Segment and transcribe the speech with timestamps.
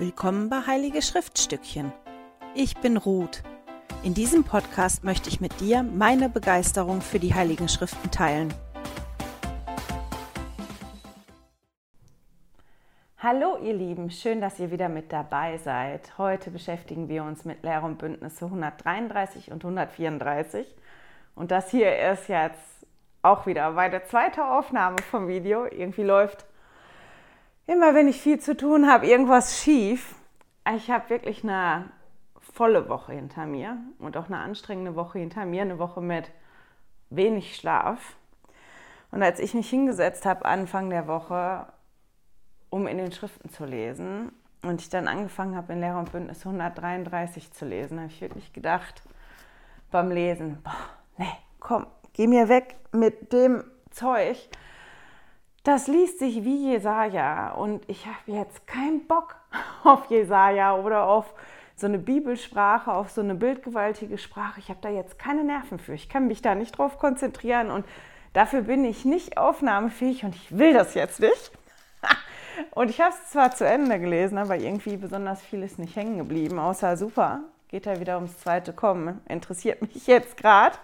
[0.00, 1.92] Willkommen bei Heilige Schriftstückchen.
[2.54, 3.42] Ich bin Ruth.
[4.04, 8.54] In diesem Podcast möchte ich mit dir meine Begeisterung für die Heiligen Schriften teilen.
[13.18, 16.16] Hallo ihr Lieben, schön, dass ihr wieder mit dabei seid.
[16.16, 20.76] Heute beschäftigen wir uns mit Lehre und Bündnisse 133 und 134.
[21.34, 22.86] Und das hier ist jetzt
[23.22, 25.64] auch wieder meine zweite Aufnahme vom Video.
[25.66, 26.47] Irgendwie läuft
[27.68, 30.16] immer wenn ich viel zu tun habe, irgendwas schief.
[30.74, 31.90] Ich habe wirklich eine
[32.40, 36.32] volle Woche hinter mir und auch eine anstrengende Woche hinter mir, eine Woche mit
[37.10, 38.16] wenig Schlaf.
[39.12, 41.66] Und als ich mich hingesetzt habe Anfang der Woche,
[42.70, 44.32] um in den Schriften zu lesen,
[44.62, 48.52] und ich dann angefangen habe, in Lehrer und Bündnis 133 zu lesen, habe ich wirklich
[48.52, 49.02] gedacht,
[49.92, 50.74] beim Lesen, boah,
[51.16, 51.26] nee,
[51.60, 54.48] komm, geh mir weg mit dem Zeug
[55.68, 59.36] das liest sich wie Jesaja und ich habe jetzt keinen Bock
[59.84, 61.26] auf Jesaja oder auf
[61.76, 64.60] so eine Bibelsprache, auf so eine bildgewaltige Sprache.
[64.60, 65.92] Ich habe da jetzt keine Nerven für.
[65.92, 67.84] Ich kann mich da nicht drauf konzentrieren und
[68.32, 71.52] dafür bin ich nicht aufnahmefähig und ich will das jetzt nicht.
[72.72, 76.18] Und ich habe es zwar zu Ende gelesen, aber irgendwie besonders viel ist nicht hängen
[76.18, 79.20] geblieben, außer super, geht da wieder ums zweite Kommen.
[79.28, 80.76] Interessiert mich jetzt gerade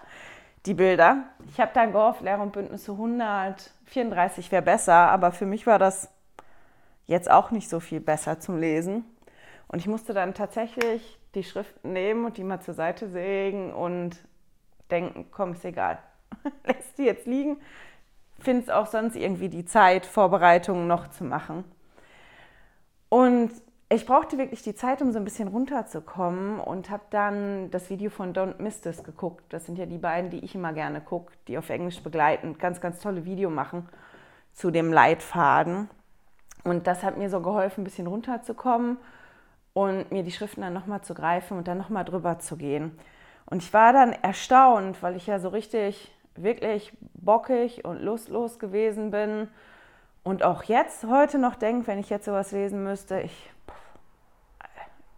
[0.65, 1.23] die Bilder.
[1.49, 2.95] Ich habe dann gehofft, Lehre und Bündnisse
[3.87, 6.09] 134 wäre besser, aber für mich war das
[7.05, 9.05] jetzt auch nicht so viel besser zum Lesen.
[9.67, 14.17] Und ich musste dann tatsächlich die Schriften nehmen und die mal zur Seite sägen und
[14.91, 15.99] denken, komm, ist egal.
[16.65, 17.57] Lässt die jetzt liegen.
[18.39, 21.63] Findest auch sonst irgendwie die Zeit, Vorbereitungen noch zu machen.
[23.09, 23.51] Und
[23.89, 28.09] ich brauchte wirklich die Zeit, um so ein bisschen runterzukommen und habe dann das Video
[28.09, 29.43] von Don't Miss This geguckt.
[29.49, 32.81] Das sind ja die beiden, die ich immer gerne gucke, die auf Englisch begleiten, ganz,
[32.81, 33.87] ganz tolle Video machen
[34.53, 35.87] zu dem Leitfaden.
[36.63, 38.97] Und das hat mir so geholfen, ein bisschen runterzukommen
[39.73, 42.97] und mir die Schriften dann nochmal zu greifen und dann nochmal drüber zu gehen.
[43.45, 49.11] Und ich war dann erstaunt, weil ich ja so richtig, wirklich bockig und lustlos gewesen
[49.11, 49.47] bin.
[50.23, 53.51] Und auch jetzt heute noch denke, wenn ich jetzt sowas lesen müsste, ich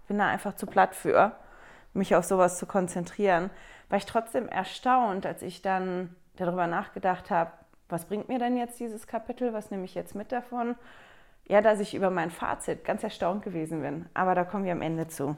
[0.08, 1.34] bin da einfach zu platt für,
[1.94, 3.50] mich auf sowas zu konzentrieren.
[3.90, 7.52] War ich trotzdem erstaunt, als ich dann darüber nachgedacht habe,
[7.90, 10.76] was bringt mir denn jetzt dieses Kapitel, was nehme ich jetzt mit davon?
[11.48, 14.10] Ja, dass ich über mein Fazit ganz erstaunt gewesen bin.
[14.14, 15.38] Aber da kommen wir am Ende zu.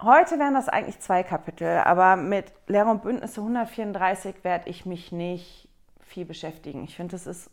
[0.00, 5.12] Heute wären das eigentlich zwei Kapitel, aber mit Lehre und Bündnisse 134 werde ich mich
[5.12, 5.68] nicht
[6.00, 6.84] viel beschäftigen.
[6.84, 7.50] Ich finde, das ist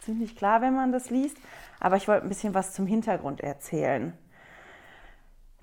[0.00, 1.36] ziemlich klar, wenn man das liest,
[1.80, 4.16] aber ich wollte ein bisschen was zum Hintergrund erzählen.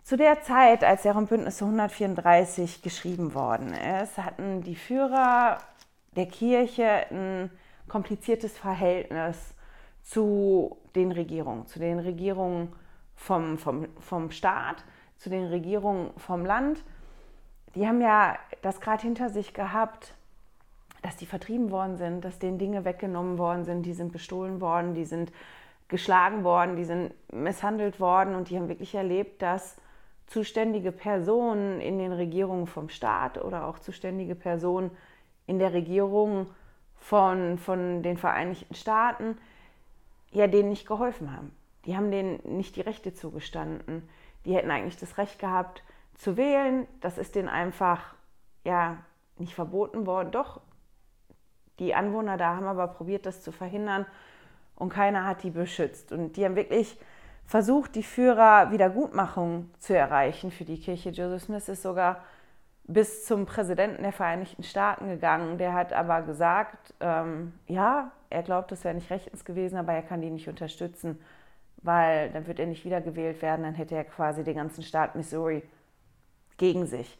[0.06, 5.58] Zu der Zeit, als deren Bündnisse 134 geschrieben worden ist, hatten die Führer
[6.16, 7.50] der Kirche ein
[7.88, 9.56] kompliziertes Verhältnis
[10.04, 12.72] zu den Regierungen, zu den Regierungen
[13.16, 14.84] vom, vom, vom Staat,
[15.18, 16.84] zu den Regierungen vom Land.
[17.74, 20.14] Die haben ja das gerade hinter sich gehabt,
[21.02, 24.94] dass die vertrieben worden sind, dass denen Dinge weggenommen worden sind, die sind bestohlen worden,
[24.94, 25.32] die sind
[25.88, 29.78] geschlagen worden, die sind misshandelt worden und die haben wirklich erlebt, dass
[30.28, 34.91] zuständige Personen in den Regierungen vom Staat oder auch zuständige Personen
[35.47, 36.47] in der Regierung
[36.96, 39.38] von, von den Vereinigten Staaten
[40.31, 41.56] ja denen nicht geholfen haben.
[41.85, 44.08] Die haben denen nicht die Rechte zugestanden.
[44.46, 45.84] Die hätten eigentlich das Recht gehabt
[46.16, 46.88] zu wählen.
[47.02, 48.16] Das ist denen einfach
[48.64, 48.97] ja
[49.38, 50.31] nicht verboten worden.
[50.31, 50.62] Doch,
[51.80, 54.06] die Anwohner da haben aber probiert, das zu verhindern
[54.75, 56.12] und keiner hat die beschützt.
[56.12, 56.97] Und die haben wirklich
[57.46, 61.10] versucht, die Führer Wiedergutmachung zu erreichen für die Kirche.
[61.10, 62.24] Joseph Smith ist sogar
[62.88, 65.58] bis zum Präsidenten der Vereinigten Staaten gegangen.
[65.58, 70.04] Der hat aber gesagt, ähm, ja, er glaubt, das wäre nicht rechtens gewesen, aber er
[70.04, 71.20] kann die nicht unterstützen,
[71.78, 75.64] weil dann wird er nicht wiedergewählt werden, dann hätte er quasi den ganzen Staat Missouri
[76.58, 77.18] gegen sich.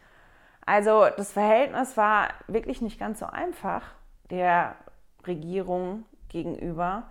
[0.66, 3.84] Also das Verhältnis war wirklich nicht ganz so einfach
[4.32, 4.76] der
[5.28, 7.04] Regierung gegenüber.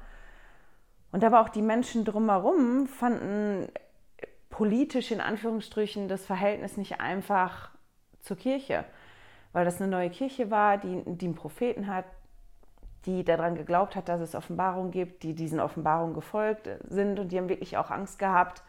[1.14, 3.68] Und aber auch die Menschen drumherum fanden
[4.50, 7.70] politisch in Anführungsstrichen das Verhältnis nicht einfach
[8.18, 8.84] zur Kirche,
[9.52, 12.04] weil das eine neue Kirche war, die, die einen Propheten hat,
[13.06, 17.38] die daran geglaubt hat, dass es Offenbarungen gibt, die diesen Offenbarungen gefolgt sind und die
[17.38, 18.64] haben wirklich auch Angst gehabt,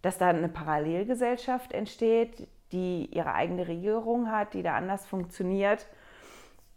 [0.00, 5.86] dass da eine Parallelgesellschaft entsteht, die ihre eigene Regierung hat, die da anders funktioniert.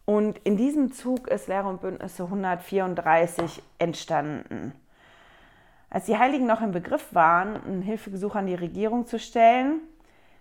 [0.04, 4.74] Und in diesem Zug ist Lehre und Bündnisse 134 entstanden.
[5.90, 9.82] Als die Heiligen noch im Begriff waren, ein Hilfegesuch an die Regierung zu stellen,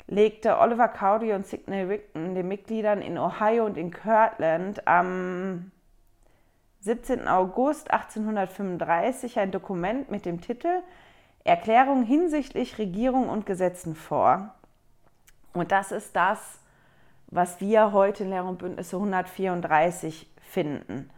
[0.08, 5.70] legte Oliver Cowdery und Sidney Rigdon den Mitgliedern in Ohio und in Kirtland am
[6.80, 7.26] 17.
[7.26, 10.82] August 1835 ein Dokument mit dem Titel
[11.44, 14.54] Erklärung hinsichtlich Regierung und Gesetzen vor.
[15.52, 16.60] Und das ist das,
[17.28, 21.10] was wir heute in Lehr- und Bündnisse 134 finden.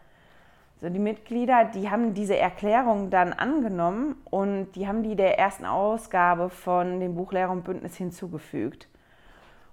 [0.81, 5.65] Also die Mitglieder, die haben diese Erklärung dann angenommen und die haben die der ersten
[5.65, 8.89] Ausgabe von dem Buch Lehr- und Bündnis hinzugefügt.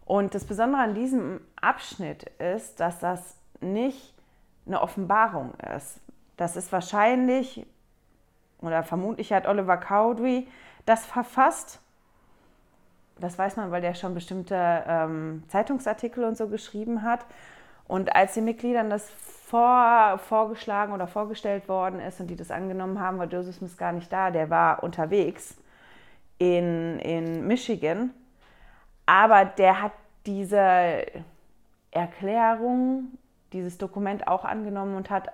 [0.05, 4.15] Und das Besondere an diesem Abschnitt ist, dass das nicht
[4.65, 5.99] eine Offenbarung ist.
[6.37, 7.65] Das ist wahrscheinlich
[8.61, 10.47] oder vermutlich hat Oliver Cowdery
[10.85, 11.79] das verfasst.
[13.19, 17.25] Das weiß man, weil der schon bestimmte ähm, Zeitungsartikel und so geschrieben hat.
[17.87, 22.99] Und als den Mitgliedern das vor, vorgeschlagen oder vorgestellt worden ist und die das angenommen
[22.99, 24.31] haben, war Joseph Smith gar nicht da.
[24.31, 25.55] Der war unterwegs
[26.39, 28.11] in, in Michigan.
[29.05, 29.91] Aber der hat
[30.25, 31.05] diese
[31.91, 33.17] Erklärung,
[33.53, 35.29] dieses Dokument auch angenommen und hat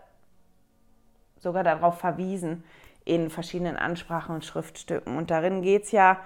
[1.40, 2.64] sogar darauf verwiesen
[3.04, 5.18] in verschiedenen Ansprachen und Schriftstücken.
[5.18, 6.18] Und darin geht es ja,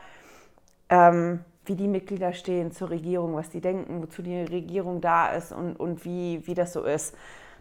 [0.89, 5.51] ähm, wie die Mitglieder stehen zur Regierung, was die denken, wozu die Regierung da ist
[5.51, 7.15] und, und wie, wie das so ist.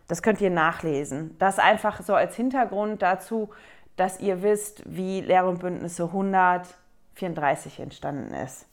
[0.09, 1.37] Das könnt ihr nachlesen.
[1.39, 3.51] Das einfach so als Hintergrund dazu,
[3.97, 8.67] dass ihr wisst, wie Lehre und Bündnisse 134 entstanden ist.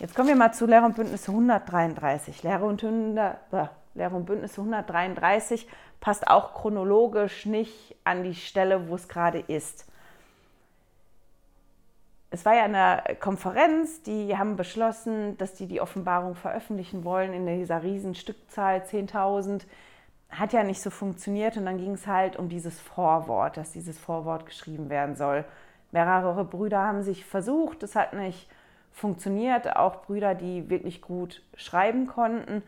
[0.00, 2.42] Jetzt kommen wir mal zu Lehre und Bündnisse 133.
[2.42, 5.68] Lehre und, Lehre und Bündnisse 133
[6.00, 9.86] passt auch chronologisch nicht an die Stelle, wo es gerade ist.
[12.34, 17.46] Es war ja eine Konferenz, die haben beschlossen, dass die die Offenbarung veröffentlichen wollen in
[17.46, 19.66] dieser riesen Stückzahl, 10.000.
[20.30, 23.98] Hat ja nicht so funktioniert und dann ging es halt um dieses Vorwort, dass dieses
[23.98, 25.44] Vorwort geschrieben werden soll.
[25.90, 28.48] Mehrere Brüder haben sich versucht, es hat nicht
[28.92, 32.62] funktioniert, auch Brüder, die wirklich gut schreiben konnten.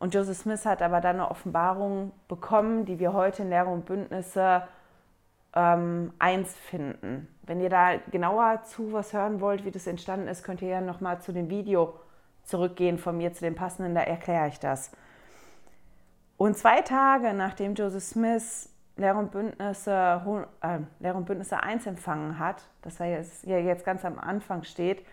[0.00, 3.86] Und Joseph Smith hat aber dann eine Offenbarung bekommen, die wir heute in Lehre und
[3.86, 4.64] Bündnisse
[5.54, 7.28] ähm, 1 finden.
[7.42, 10.80] Wenn ihr da genauer zu was hören wollt, wie das entstanden ist, könnt ihr ja
[10.80, 11.94] nochmal zu dem Video
[12.44, 14.90] zurückgehen von mir zu dem passenden, da erkläre ich das.
[16.36, 20.22] Und zwei Tage nachdem Joseph Smith Lehre und Bündnisse,
[20.60, 25.04] äh, Lehre und Bündnisse 1 empfangen hat, das ja jetzt ganz am Anfang steht,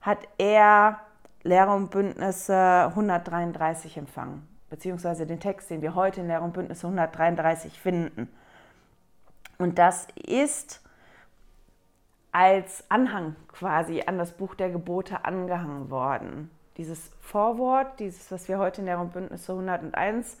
[0.00, 0.98] hat er
[1.42, 6.86] Lehre und Bündnisse 133 empfangen, beziehungsweise den Text, den wir heute in Lehre und Bündnisse
[6.86, 8.28] 133 finden.
[9.58, 10.82] Und das ist
[12.32, 16.50] als Anhang quasi an das Buch der Gebote angehangen worden.
[16.76, 20.38] Dieses Vorwort, dieses, was wir heute in Lehre und Bündnisse 101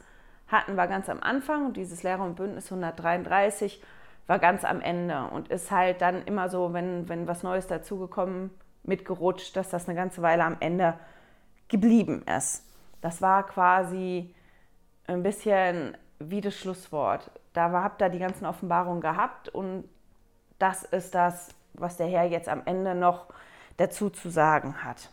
[0.48, 3.80] hatten, war ganz am Anfang und dieses Lehre und Bündnis 133
[4.26, 8.50] war ganz am Ende und ist halt dann immer so, wenn, wenn was Neues dazugekommen
[8.82, 10.94] mitgerutscht, dass das eine ganze Weile am Ende
[11.68, 12.64] geblieben ist.
[13.00, 14.34] Das war quasi
[15.06, 17.30] ein bisschen wie das Schlusswort.
[17.52, 19.88] Da habt ihr die ganzen Offenbarungen gehabt und
[20.58, 23.26] das ist das, was der Herr jetzt am Ende noch
[23.76, 25.10] dazu zu sagen hat.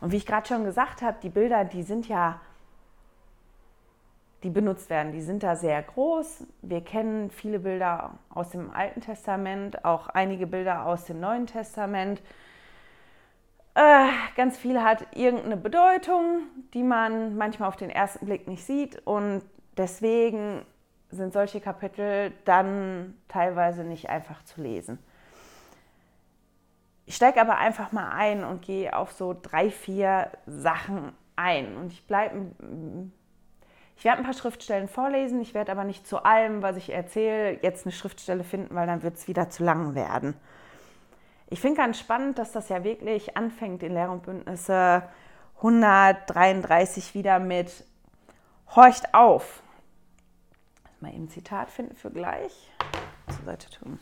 [0.00, 2.40] Und wie ich gerade schon gesagt habe, die Bilder, die sind ja
[4.44, 5.12] die benutzt werden.
[5.12, 6.46] Die sind da sehr groß.
[6.62, 12.20] Wir kennen viele Bilder aus dem Alten Testament, auch einige Bilder aus dem Neuen Testament.
[13.74, 16.42] Äh, ganz viel hat irgendeine Bedeutung,
[16.74, 19.04] die man manchmal auf den ersten Blick nicht sieht.
[19.06, 19.42] Und
[19.76, 20.64] deswegen
[21.10, 24.98] sind solche Kapitel dann teilweise nicht einfach zu lesen.
[27.06, 31.76] Ich steige aber einfach mal ein und gehe auf so drei, vier Sachen ein.
[31.76, 32.52] Und ich bleibe
[33.96, 37.58] ich werde ein paar Schriftstellen vorlesen, ich werde aber nicht zu allem, was ich erzähle,
[37.62, 40.34] jetzt eine Schriftstelle finden, weil dann wird es wieder zu lang werden.
[41.48, 45.04] Ich finde ganz spannend, dass das ja wirklich anfängt in Lehr und Bündnisse
[45.58, 47.84] 133 wieder mit
[48.74, 49.62] Horcht auf.
[51.04, 52.70] Mal eben Zitat finden für gleich.
[53.28, 53.98] Zur Seite tun.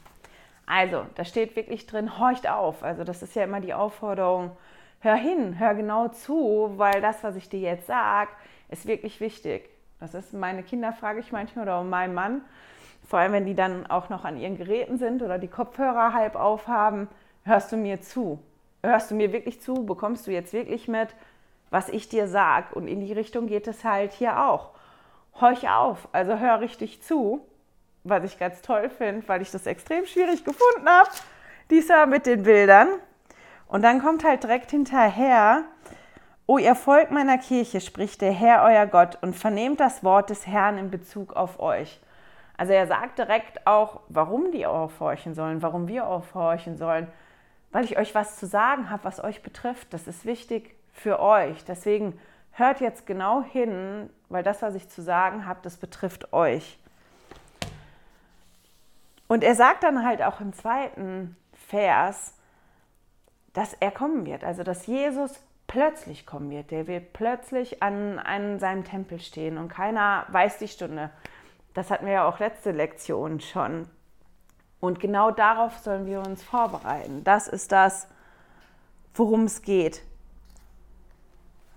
[0.66, 2.84] Also, da steht wirklich drin, horcht auf.
[2.84, 4.52] Also, das ist ja immer die Aufforderung,
[5.00, 8.30] hör hin, hör genau zu, weil das, was ich dir jetzt sage,
[8.68, 9.68] ist wirklich wichtig.
[9.98, 12.42] Das ist meine Kinder, frage ich manchmal, oder meinen Mann.
[13.04, 16.36] Vor allem, wenn die dann auch noch an ihren Geräten sind oder die Kopfhörer halb
[16.36, 17.08] aufhaben.
[17.42, 18.38] Hörst du mir zu?
[18.84, 19.84] Hörst du mir wirklich zu?
[19.84, 21.08] Bekommst du jetzt wirklich mit,
[21.70, 22.72] was ich dir sage?
[22.76, 24.70] Und in die Richtung geht es halt hier auch.
[25.40, 27.46] Horch auf, also hör richtig zu,
[28.04, 31.08] was ich ganz toll finde, weil ich das extrem schwierig gefunden habe,
[31.70, 32.88] dieser mit den Bildern.
[33.66, 35.64] Und dann kommt halt direkt hinterher,
[36.46, 40.46] O ihr Volk meiner Kirche, spricht der Herr euer Gott und vernehmt das Wort des
[40.46, 42.00] Herrn in Bezug auf euch.
[42.56, 47.08] Also er sagt direkt auch, warum die aufhorchen sollen, warum wir aufhorchen sollen,
[47.70, 49.94] weil ich euch was zu sagen habe, was euch betrifft.
[49.94, 51.64] Das ist wichtig für euch.
[51.64, 52.20] Deswegen
[52.52, 56.78] hört jetzt genau hin, weil das, was ich zu sagen habe, das betrifft euch.
[59.26, 61.36] Und er sagt dann halt auch im zweiten
[61.68, 62.34] Vers,
[63.54, 64.44] dass er kommen wird.
[64.44, 66.70] Also dass Jesus plötzlich kommen wird.
[66.70, 71.10] Der wird plötzlich an, an seinem Tempel stehen und keiner weiß die Stunde.
[71.72, 73.88] Das hatten wir ja auch letzte Lektion schon.
[74.80, 77.24] Und genau darauf sollen wir uns vorbereiten.
[77.24, 78.08] Das ist das,
[79.14, 80.02] worum es geht.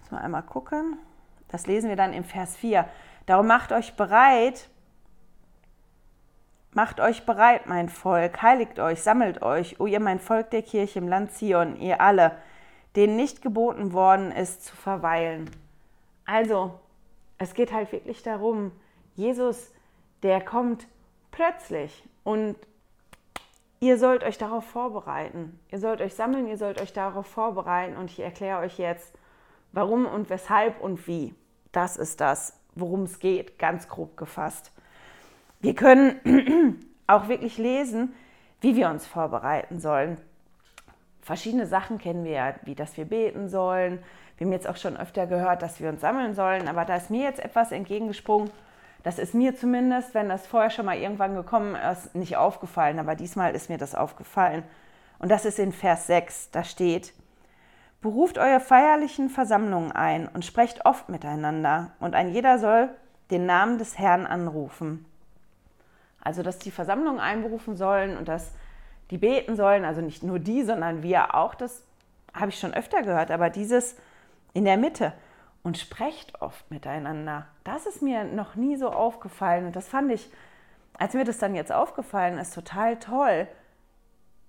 [0.06, 1.00] Lass mal einmal gucken.
[1.48, 2.88] Das lesen wir dann im Vers 4.
[3.26, 4.70] Darum macht euch bereit,
[6.74, 11.00] macht euch bereit, mein Volk, heiligt euch, sammelt euch, o ihr mein Volk der Kirche
[11.00, 12.38] im Land Zion, ihr alle,
[12.96, 15.50] denen nicht geboten worden ist, zu verweilen.
[16.28, 16.80] Also,
[17.40, 18.74] es geht halt wirklich darum,
[19.16, 19.72] Jesus,
[20.22, 20.88] der kommt
[21.32, 22.58] plötzlich und
[23.80, 25.60] ihr sollt euch darauf vorbereiten.
[25.72, 29.18] Ihr sollt euch sammeln, ihr sollt euch darauf vorbereiten und ich erkläre euch jetzt,
[29.76, 31.36] warum und weshalb und wie.
[31.72, 34.72] Das ist das, worum es geht, ganz grob gefasst.
[35.60, 38.16] Wir können auch wirklich lesen,
[38.62, 40.18] wie wir uns vorbereiten sollen
[41.26, 44.00] verschiedene Sachen kennen wir ja, wie dass wir beten sollen.
[44.38, 47.10] Wir haben jetzt auch schon öfter gehört, dass wir uns sammeln sollen, aber da ist
[47.10, 48.52] mir jetzt etwas entgegengesprungen.
[49.04, 53.16] Das ist mir zumindest, wenn das vorher schon mal irgendwann gekommen ist, nicht aufgefallen, aber
[53.16, 54.64] diesmal ist mir das aufgefallen.
[55.18, 57.14] Und das ist in Vers 6, da steht,
[58.06, 62.92] Beruft eure feierlichen Versammlungen ein und sprecht oft miteinander, und ein jeder soll
[63.32, 65.08] den Namen des Herrn anrufen.
[66.22, 68.52] Also, dass die Versammlungen einberufen sollen und dass
[69.10, 71.82] die beten sollen, also nicht nur die, sondern wir auch, das
[72.32, 73.96] habe ich schon öfter gehört, aber dieses
[74.54, 75.12] in der Mitte
[75.64, 77.48] und sprecht oft miteinander.
[77.64, 80.30] Das ist mir noch nie so aufgefallen und das fand ich,
[80.94, 83.48] als mir das dann jetzt aufgefallen ist, total toll.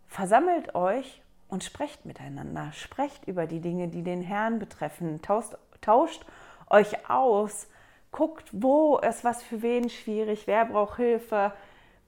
[0.09, 2.73] Versammelt euch und sprecht miteinander.
[2.73, 5.23] Sprecht über die Dinge, die den Herrn betreffen.
[5.23, 6.25] Tauscht, tauscht
[6.69, 7.69] euch aus.
[8.13, 11.53] Guckt, wo ist was für wen schwierig, wer braucht Hilfe,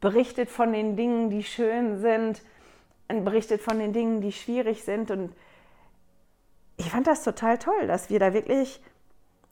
[0.00, 2.42] berichtet von den Dingen, die schön sind,
[3.08, 5.10] berichtet von den Dingen, die schwierig sind.
[5.10, 5.34] Und
[6.76, 8.80] ich fand das total toll, dass wir da wirklich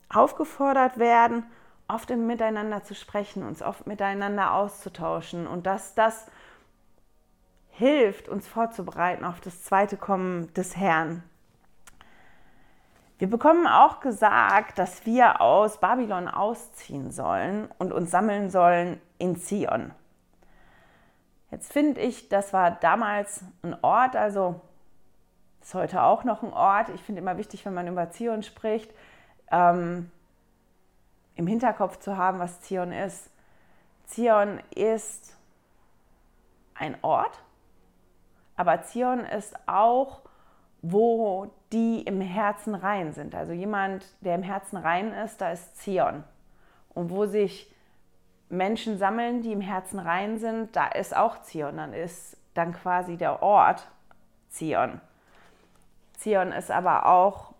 [0.09, 1.45] aufgefordert werden,
[1.87, 6.27] oft im Miteinander zu sprechen, uns oft miteinander auszutauschen und dass das
[7.77, 11.23] hilft, uns vorzubereiten auf das zweite Kommen des Herrn.
[13.19, 19.37] Wir bekommen auch gesagt, dass wir aus Babylon ausziehen sollen und uns sammeln sollen in
[19.37, 19.91] Zion.
[21.51, 24.59] Jetzt finde ich, das war damals ein Ort, also
[25.61, 26.89] ist heute auch noch ein Ort.
[26.89, 28.91] Ich finde immer wichtig, wenn man über Zion spricht,
[29.51, 30.11] ähm,
[31.35, 33.29] im Hinterkopf zu haben, was Zion ist.
[34.05, 35.35] Zion ist
[36.73, 37.39] ein Ort,
[38.57, 40.21] aber Zion ist auch,
[40.81, 43.35] wo die im Herzen rein sind.
[43.35, 46.23] Also jemand, der im Herzen rein ist, da ist Zion.
[46.93, 47.73] Und wo sich
[48.49, 51.77] Menschen sammeln, die im Herzen rein sind, da ist auch Zion.
[51.77, 53.87] Dann ist dann quasi der Ort
[54.49, 55.01] Zion.
[56.13, 57.53] Zion ist aber auch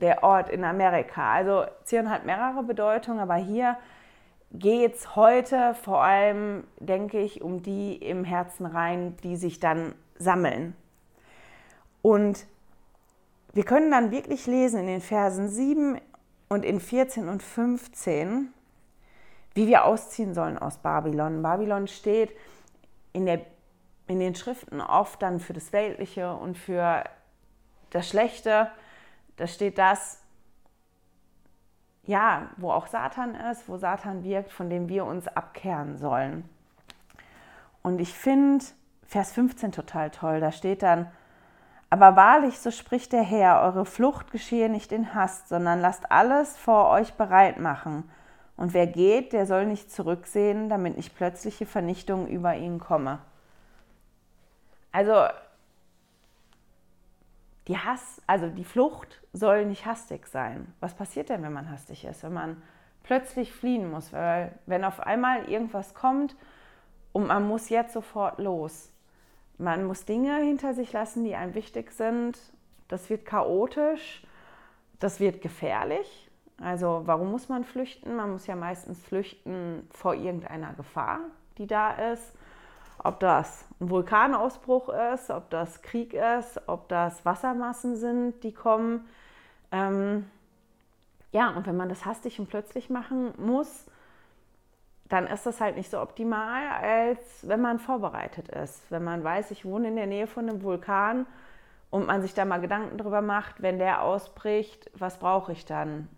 [0.00, 1.32] der Ort in Amerika.
[1.32, 3.76] Also Zion hat mehrere Bedeutungen, aber hier
[4.52, 9.94] geht es heute vor allem, denke ich, um die im Herzen rein, die sich dann
[10.20, 10.76] sammeln.
[12.02, 12.46] Und
[13.52, 16.00] wir können dann wirklich lesen in den Versen 7
[16.48, 18.52] und in 14 und 15,
[19.54, 21.42] wie wir ausziehen sollen aus Babylon.
[21.42, 22.30] Babylon steht
[23.12, 23.40] in, der,
[24.06, 27.04] in den Schriften oft dann für das Weltliche und für
[27.90, 28.70] das Schlechte.
[29.36, 30.20] Da steht das,
[32.04, 36.48] ja, wo auch Satan ist, wo Satan wirkt, von dem wir uns abkehren sollen.
[37.82, 38.64] Und ich finde
[39.10, 40.38] Vers 15 total toll.
[40.38, 41.10] Da steht dann,
[41.90, 46.56] aber wahrlich, so spricht der Herr, eure Flucht geschehe nicht in Hast, sondern lasst alles
[46.56, 48.08] vor euch bereit machen
[48.56, 53.18] und wer geht, der soll nicht zurücksehen, damit nicht plötzliche Vernichtung über ihn komme.
[54.92, 55.26] Also
[57.66, 60.72] die Hass, also die Flucht soll nicht hastig sein.
[60.78, 62.22] Was passiert denn, wenn man hastig ist?
[62.22, 62.62] Wenn man
[63.02, 66.36] plötzlich fliehen muss, weil wenn auf einmal irgendwas kommt
[67.10, 68.92] und man muss jetzt sofort los.
[69.60, 72.38] Man muss Dinge hinter sich lassen, die einem wichtig sind.
[72.88, 74.22] Das wird chaotisch,
[74.98, 78.16] das wird gefährlich also warum muss man flüchten?
[78.16, 81.20] Man muss ja meistens flüchten vor irgendeiner Gefahr,
[81.56, 82.34] die da ist.
[83.02, 89.08] Ob das ein Vulkanausbruch ist, ob das Krieg ist, ob das Wassermassen sind, die kommen.
[89.72, 90.30] Ähm,
[91.32, 93.86] ja, und wenn man das hastig und plötzlich machen muss,
[95.10, 98.90] dann ist das halt nicht so optimal, als wenn man vorbereitet ist.
[98.90, 101.26] Wenn man weiß, ich wohne in der Nähe von einem Vulkan
[101.90, 106.08] und man sich da mal Gedanken drüber macht, wenn der ausbricht, was brauche ich dann?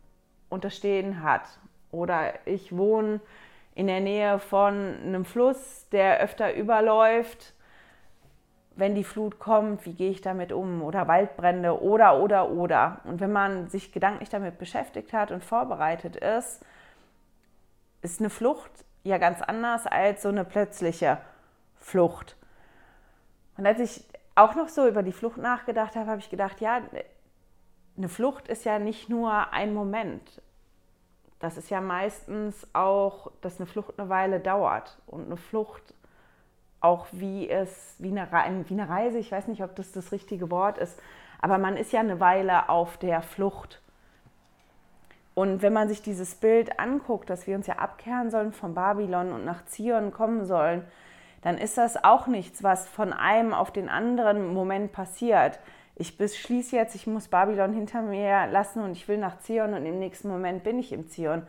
[0.53, 1.43] unterstehen hat.
[1.91, 3.21] Oder ich wohne
[3.75, 7.55] in der Nähe von einem Fluss, der öfter überläuft.
[8.75, 10.83] wenn die Flut kommt, wie gehe ich damit um?
[10.83, 13.01] Oder Waldbrände oder, oder, oder.
[13.05, 16.65] Und wenn man sich gedanklich damit beschäftigt hat und vorbereitet ist,
[18.03, 18.71] ist eine Flucht
[19.05, 21.19] ja ganz anders als so eine plötzliche
[21.79, 22.37] Flucht.
[23.57, 24.05] Und als ich
[24.35, 26.81] auch noch so über die Flucht nachgedacht habe, habe ich gedacht, ja,
[27.97, 30.41] eine Flucht ist ja nicht nur ein Moment.
[31.39, 34.99] Das ist ja meistens auch, dass eine Flucht eine Weile dauert.
[35.07, 35.95] Und eine Flucht
[36.81, 38.29] auch wie es, wie eine,
[38.69, 40.99] wie eine Reise, ich weiß nicht, ob das das richtige Wort ist,
[41.41, 43.82] aber man ist ja eine Weile auf der Flucht.
[45.35, 49.33] Und wenn man sich dieses Bild anguckt, dass wir uns ja abkehren sollen von Babylon
[49.33, 50.85] und nach Zion kommen sollen,
[51.41, 55.59] dann ist das auch nichts, was von einem auf den anderen Moment passiert.
[55.97, 59.87] Ich beschließe jetzt, ich muss Babylon hinter mir lassen und ich will nach Zion und
[59.87, 61.43] im nächsten Moment bin ich im Zion.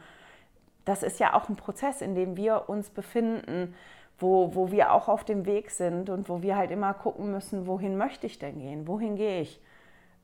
[0.86, 3.76] Das ist ja auch ein Prozess, in dem wir uns befinden
[4.20, 7.68] wo, wo wir auch auf dem Weg sind und wo wir halt immer gucken müssen,
[7.68, 8.88] wohin möchte ich denn gehen?
[8.88, 9.60] Wohin gehe ich?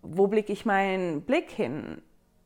[0.01, 2.01] Wo blicke ich meinen Blick hin?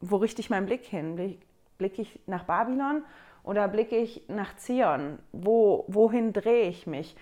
[0.06, 1.38] Wo richte ich meinen Blick hin?
[1.78, 3.04] Blicke ich nach Babylon
[3.44, 5.20] oder blicke ich nach Zion?
[5.32, 7.16] Wo, wohin drehe ich mich?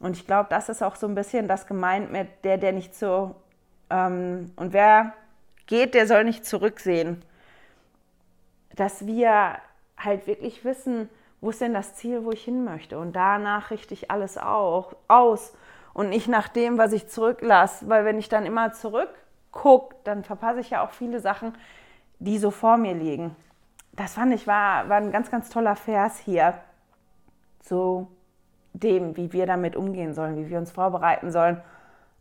[0.00, 2.94] Und ich glaube, das ist auch so ein bisschen das gemeint mit der, der nicht
[2.94, 3.34] so.
[3.88, 5.14] Ähm, und wer
[5.66, 7.22] geht, der soll nicht zurücksehen.
[8.74, 9.56] Dass wir
[9.96, 11.08] halt wirklich wissen,
[11.40, 12.98] wo ist denn das Ziel, wo ich hin möchte?
[12.98, 15.54] Und danach richte ich alles auch, aus
[15.94, 17.88] und nicht nach dem, was ich zurücklasse.
[17.88, 21.54] Weil wenn ich dann immer zurückgucke, dann verpasse ich ja auch viele Sachen,
[22.18, 23.36] die so vor mir liegen.
[23.92, 26.54] Das fand ich war, war ein ganz, ganz toller Vers hier
[27.60, 28.08] zu
[28.72, 31.62] dem, wie wir damit umgehen sollen, wie wir uns vorbereiten sollen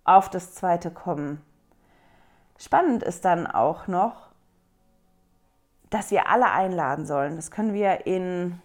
[0.03, 1.41] auf das zweite Kommen.
[2.57, 4.29] Spannend ist dann auch noch,
[5.89, 7.35] dass wir alle einladen sollen.
[7.35, 8.61] Das können wir in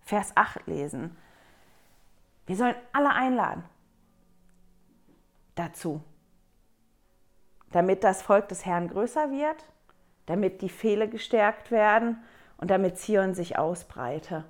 [0.00, 1.16] Vers 8 lesen.
[2.46, 3.64] Wir sollen alle einladen
[5.54, 6.02] dazu,
[7.70, 9.64] damit das Volk des Herrn größer wird,
[10.26, 12.22] damit die Pfähle gestärkt werden
[12.58, 14.44] und damit Zion sich ausbreite.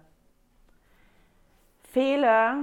[1.84, 2.54] Pfähle,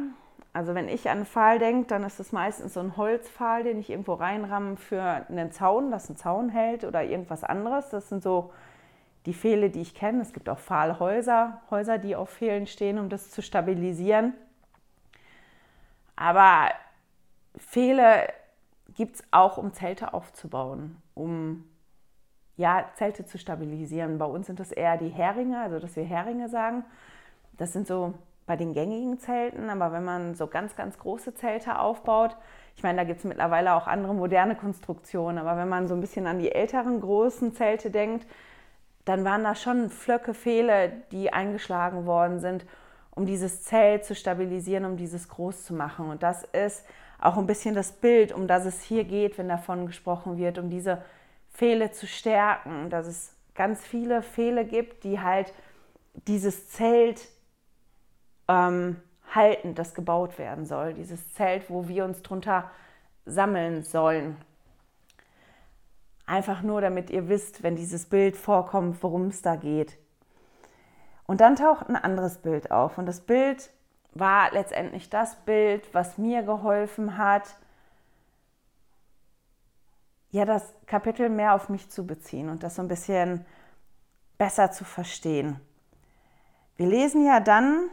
[0.54, 3.80] also wenn ich an einen Pfahl denke, dann ist es meistens so ein Holzpfahl, den
[3.80, 7.89] ich irgendwo reinramme für einen Zaun, das einen Zaun hält oder irgendwas anderes.
[7.89, 8.52] Das sind so
[9.26, 10.22] die Pfähle, die ich kenne.
[10.22, 14.34] Es gibt auch Pfahlhäuser, Häuser, die auf Pfählen stehen, um das zu stabilisieren.
[16.15, 16.69] Aber
[17.58, 18.28] Pfähle
[18.95, 21.68] gibt es auch, um Zelte aufzubauen, um
[22.60, 24.17] ja, Zelte zu stabilisieren.
[24.17, 26.84] Bei uns sind das eher die Heringe, also dass wir Heringe sagen.
[27.58, 28.13] Das sind so
[28.45, 32.36] bei den gängigen Zelten, aber wenn man so ganz, ganz große Zelte aufbaut,
[32.76, 36.02] ich meine, da gibt es mittlerweile auch andere moderne Konstruktionen, aber wenn man so ein
[36.02, 38.28] bisschen an die älteren großen Zelte denkt,
[39.06, 42.65] dann waren da schon Flöcke, Pfähle, die eingeschlagen worden sind,
[43.12, 46.10] um dieses Zelt zu stabilisieren, um dieses groß zu machen.
[46.10, 46.86] Und das ist
[47.22, 50.69] auch ein bisschen das Bild, um das es hier geht, wenn davon gesprochen wird, um
[50.69, 51.02] diese
[51.60, 55.54] Pfähle zu stärken, dass es ganz viele Pfähle gibt, die halt
[56.26, 57.28] dieses Zelt
[58.48, 58.95] ähm,
[59.36, 60.93] halten, das gebaut werden soll.
[60.93, 62.72] Dieses Zelt, wo wir uns drunter
[63.26, 64.38] sammeln sollen.
[66.26, 69.98] Einfach nur, damit ihr wisst, wenn dieses Bild vorkommt, worum es da geht.
[71.28, 72.98] Und dann taucht ein anderes Bild auf.
[72.98, 73.69] Und das Bild
[74.13, 77.58] war letztendlich das Bild, was mir geholfen hat,
[80.32, 83.46] ja, das Kapitel mehr auf mich zu beziehen und das so ein bisschen
[84.38, 85.60] besser zu verstehen.
[86.78, 87.89] Wir lesen ja dann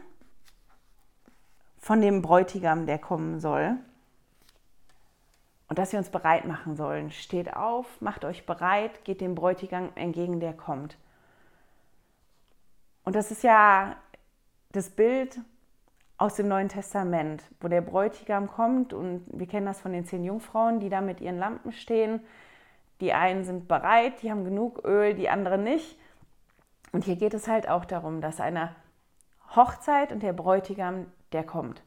[1.79, 3.77] von dem Bräutigam, der kommen soll
[5.67, 7.11] und dass wir uns bereit machen sollen.
[7.11, 10.97] Steht auf, macht euch bereit, geht dem Bräutigam entgegen, der kommt.
[13.03, 13.95] Und das ist ja
[14.71, 15.39] das Bild
[16.17, 20.23] aus dem Neuen Testament, wo der Bräutigam kommt und wir kennen das von den zehn
[20.23, 22.21] Jungfrauen, die da mit ihren Lampen stehen.
[23.01, 25.99] Die einen sind bereit, die haben genug Öl, die anderen nicht.
[26.91, 28.75] Und hier geht es halt auch darum, dass eine
[29.55, 31.83] Hochzeit und der Bräutigam, der kommt.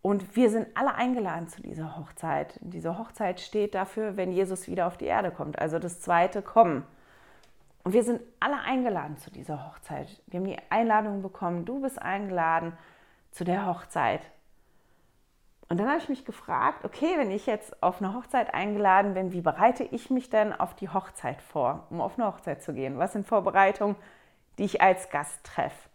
[0.00, 2.58] Und wir sind alle eingeladen zu dieser Hochzeit.
[2.60, 6.84] Diese Hochzeit steht dafür, wenn Jesus wieder auf die Erde kommt, also das zweite Kommen.
[7.84, 10.20] Und wir sind alle eingeladen zu dieser Hochzeit.
[10.26, 12.72] Wir haben die Einladung bekommen, du bist eingeladen
[13.32, 14.20] zu der Hochzeit.
[15.68, 19.32] Und dann habe ich mich gefragt, okay, wenn ich jetzt auf eine Hochzeit eingeladen bin,
[19.32, 22.98] wie bereite ich mich denn auf die Hochzeit vor, um auf eine Hochzeit zu gehen?
[22.98, 23.96] Was sind Vorbereitungen,
[24.58, 25.88] die ich als Gast treffe?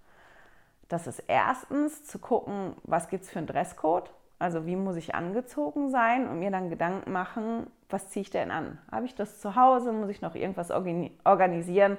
[0.89, 5.13] Das ist erstens zu gucken, was gibt es für einen Dresscode, also wie muss ich
[5.13, 8.80] angezogen sein und mir dann Gedanken machen, was ziehe ich denn an?
[8.91, 9.91] Habe ich das zu Hause?
[9.91, 11.97] Muss ich noch irgendwas organisieren,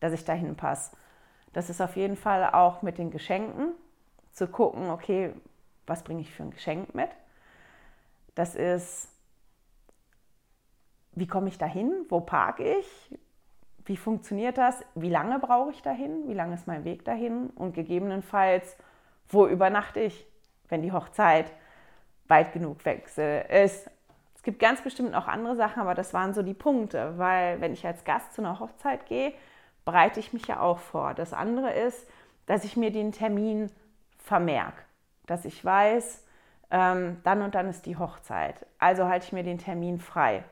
[0.00, 0.94] dass ich dahin passe?
[1.54, 3.72] Das ist auf jeden Fall auch mit den Geschenken
[4.36, 5.32] zu gucken, okay,
[5.86, 7.08] was bringe ich für ein Geschenk mit?
[8.34, 9.08] Das ist,
[11.12, 12.04] wie komme ich dahin?
[12.10, 13.18] Wo parke ich?
[13.86, 14.84] Wie funktioniert das?
[14.94, 16.28] Wie lange brauche ich dahin?
[16.28, 17.48] Wie lange ist mein Weg dahin?
[17.50, 18.76] Und gegebenenfalls,
[19.28, 20.26] wo übernachte ich,
[20.68, 21.50] wenn die Hochzeit
[22.28, 23.88] weit genug weg ist?
[24.34, 27.72] Es gibt ganz bestimmt auch andere Sachen, aber das waren so die Punkte, weil wenn
[27.72, 29.32] ich als Gast zu einer Hochzeit gehe,
[29.86, 31.14] bereite ich mich ja auch vor.
[31.14, 32.06] Das andere ist,
[32.44, 33.70] dass ich mir den Termin
[34.26, 34.82] vermerke,
[35.26, 36.24] dass ich weiß,
[36.72, 38.66] ähm, dann und dann ist die Hochzeit.
[38.78, 40.42] Also halte ich mir den Termin frei.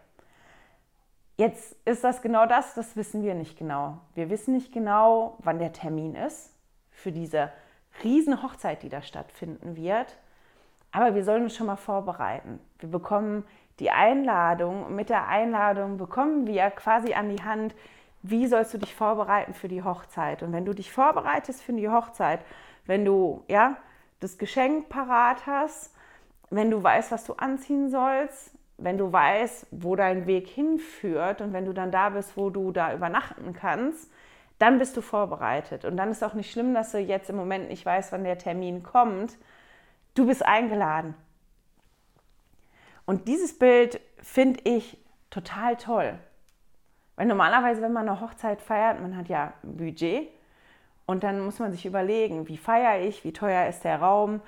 [1.37, 3.99] Jetzt ist das genau das, das wissen wir nicht genau.
[4.15, 6.55] Wir wissen nicht genau, wann der Termin ist
[6.93, 7.51] für diese
[8.05, 10.17] riesen Hochzeit, die da stattfinden wird.
[10.93, 12.61] Aber wir sollen uns schon mal vorbereiten.
[12.79, 13.45] Wir bekommen
[13.81, 17.75] die Einladung und mit der Einladung bekommen wir quasi an die Hand,
[18.23, 20.45] wie sollst du dich vorbereiten für die Hochzeit.
[20.45, 22.39] Und wenn du dich vorbereitest für die Hochzeit,
[22.87, 23.77] wenn du ja
[24.21, 25.95] das Geschenk parat hast,
[26.51, 31.53] wenn du weißt, was du anziehen sollst, wenn du weißt, wo dein Weg hinführt und
[31.53, 34.11] wenn du dann da bist, wo du da übernachten kannst,
[34.59, 35.85] dann bist du vorbereitet.
[35.85, 38.39] Und dann ist auch nicht schlimm, dass du jetzt im Moment nicht weißt, wann der
[38.39, 39.37] Termin kommt.
[40.15, 41.15] Du bist eingeladen.
[43.05, 44.99] Und dieses Bild finde ich
[45.31, 46.19] total toll.
[47.17, 50.29] Weil normalerweise, wenn man eine Hochzeit feiert, man hat ja ein Budget
[51.07, 54.41] und dann muss man sich überlegen, wie feiere ich, wie teuer ist der Raum,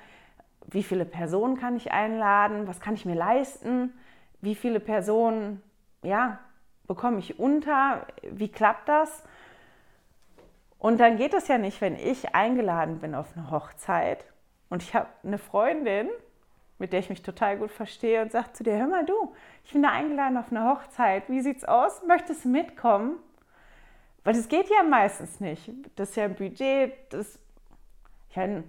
[0.65, 3.93] wie viele Personen kann ich einladen, was kann ich mir leisten
[4.41, 5.61] wie viele Personen
[6.03, 6.39] ja,
[6.87, 9.23] bekomme ich unter, wie klappt das?
[10.79, 14.25] Und dann geht es ja nicht, wenn ich eingeladen bin auf eine Hochzeit
[14.69, 16.07] und ich habe eine Freundin,
[16.77, 19.33] mit der ich mich total gut verstehe und sagt zu dir, hör mal du,
[19.65, 22.03] ich bin da eingeladen auf eine Hochzeit, wie sieht's aus?
[22.07, 23.17] Möchtest du mitkommen?
[24.27, 25.71] Weil das geht ja meistens nicht.
[25.95, 27.39] Das ist ja ein Budget, das,
[28.29, 28.65] ich meine,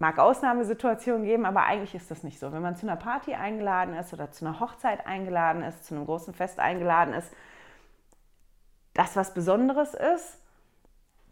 [0.00, 2.50] Mag Ausnahmesituationen geben, aber eigentlich ist das nicht so.
[2.50, 6.06] Wenn man zu einer Party eingeladen ist oder zu einer Hochzeit eingeladen ist, zu einem
[6.06, 7.30] großen Fest eingeladen ist,
[8.92, 10.40] das was Besonderes ist,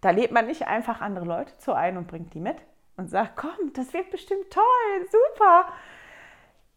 [0.02, 2.58] da lädt man nicht einfach andere Leute zu ein und bringt die mit
[2.96, 5.72] und sagt, komm, das wird bestimmt toll, super.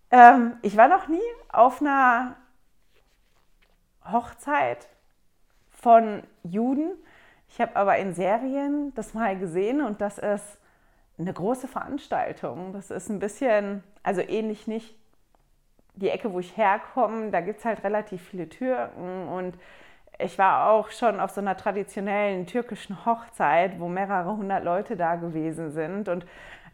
[0.10, 2.38] Ähm, ich war noch nie auf einer
[4.12, 4.88] Hochzeit
[5.82, 6.92] von Juden.
[7.50, 10.58] Ich habe aber in Serien das mal gesehen und das ist
[11.18, 12.72] eine große Veranstaltung.
[12.74, 14.96] Das ist ein bisschen, also ähnlich nicht
[15.96, 17.32] die Ecke, wo ich herkomme.
[17.32, 19.56] Da gibt es halt relativ viele Türken und
[20.20, 25.16] ich war auch schon auf so einer traditionellen türkischen Hochzeit, wo mehrere hundert Leute da
[25.16, 26.10] gewesen sind.
[26.10, 26.26] Und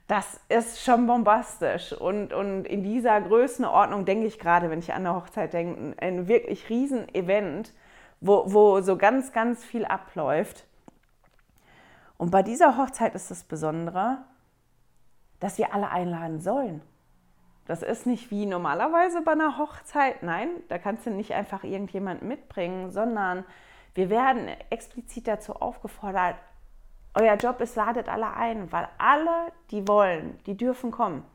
[0.08, 1.94] das ist schon bombastisch.
[1.94, 6.28] Und, und in dieser Größenordnung denke ich gerade, wenn ich an eine Hochzeit denke, ein
[6.28, 7.74] wirklich riesen Event,
[8.22, 10.66] wo, wo so ganz, ganz viel abläuft.
[12.18, 14.20] Und bei dieser Hochzeit ist das Besondere,
[15.40, 16.82] dass wir alle einladen sollen.
[17.66, 20.24] Das ist nicht wie normalerweise bei einer Hochzeit.
[20.24, 23.44] Nein, da kannst du nicht einfach irgendjemanden mitbringen, sondern
[23.94, 26.36] wir werden explizit dazu aufgefordert,
[27.14, 31.26] euer Job ist, ladet alle ein, weil alle, die wollen, die dürfen kommen.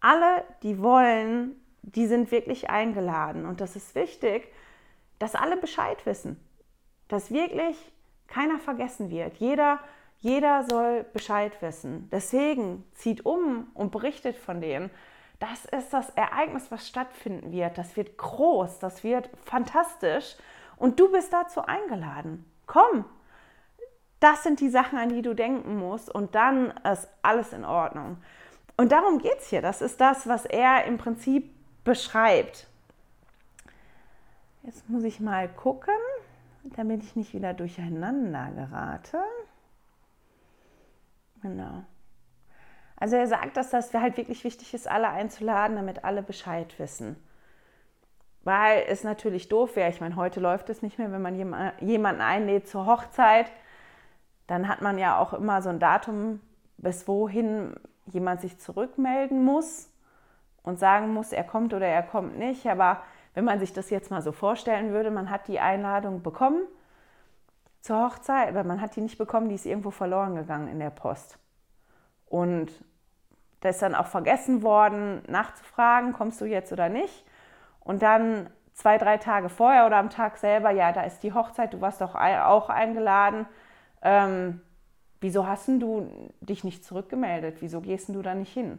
[0.00, 3.46] Alle, die wollen, die sind wirklich eingeladen.
[3.46, 4.52] Und das ist wichtig,
[5.20, 6.40] dass alle Bescheid wissen.
[7.06, 7.76] Dass wirklich
[8.26, 9.36] keiner vergessen wird.
[9.36, 9.78] Jeder
[10.20, 12.08] jeder soll Bescheid wissen.
[12.12, 14.90] Deswegen zieht um und berichtet von dem.
[15.38, 17.78] Das ist das Ereignis, was stattfinden wird.
[17.78, 20.36] Das wird groß, das wird fantastisch.
[20.76, 22.44] Und du bist dazu eingeladen.
[22.66, 23.06] Komm,
[24.20, 26.14] das sind die Sachen, an die du denken musst.
[26.14, 28.18] Und dann ist alles in Ordnung.
[28.76, 29.62] Und darum geht es hier.
[29.62, 31.50] Das ist das, was er im Prinzip
[31.82, 32.66] beschreibt.
[34.62, 35.94] Jetzt muss ich mal gucken,
[36.76, 39.18] damit ich nicht wieder durcheinander gerate.
[41.42, 41.84] Genau.
[42.96, 47.16] Also er sagt, dass das halt wirklich wichtig ist, alle einzuladen, damit alle Bescheid wissen.
[48.44, 49.88] Weil es natürlich doof wäre.
[49.88, 51.34] Ich meine, heute läuft es nicht mehr, wenn man
[51.80, 53.50] jemanden einlädt zur Hochzeit.
[54.46, 56.40] Dann hat man ja auch immer so ein Datum,
[56.76, 57.74] bis wohin
[58.06, 59.90] jemand sich zurückmelden muss
[60.62, 62.66] und sagen muss, er kommt oder er kommt nicht.
[62.66, 63.02] Aber
[63.34, 66.62] wenn man sich das jetzt mal so vorstellen würde, man hat die Einladung bekommen
[67.80, 70.90] zur Hochzeit, aber man hat die nicht bekommen, die ist irgendwo verloren gegangen in der
[70.90, 71.38] Post.
[72.26, 72.70] Und
[73.60, 77.24] da ist dann auch vergessen worden, nachzufragen, kommst du jetzt oder nicht.
[77.80, 81.74] Und dann zwei, drei Tage vorher oder am Tag selber, ja, da ist die Hochzeit,
[81.74, 83.46] du warst doch auch eingeladen.
[84.02, 84.60] Ähm,
[85.20, 87.58] wieso hast du dich nicht zurückgemeldet?
[87.60, 88.78] Wieso gehst du da nicht hin?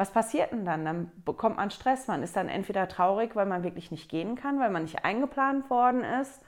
[0.00, 0.86] Was passiert denn dann?
[0.86, 2.08] Dann bekommt man Stress.
[2.08, 5.68] Man ist dann entweder traurig, weil man wirklich nicht gehen kann, weil man nicht eingeplant
[5.68, 6.40] worden ist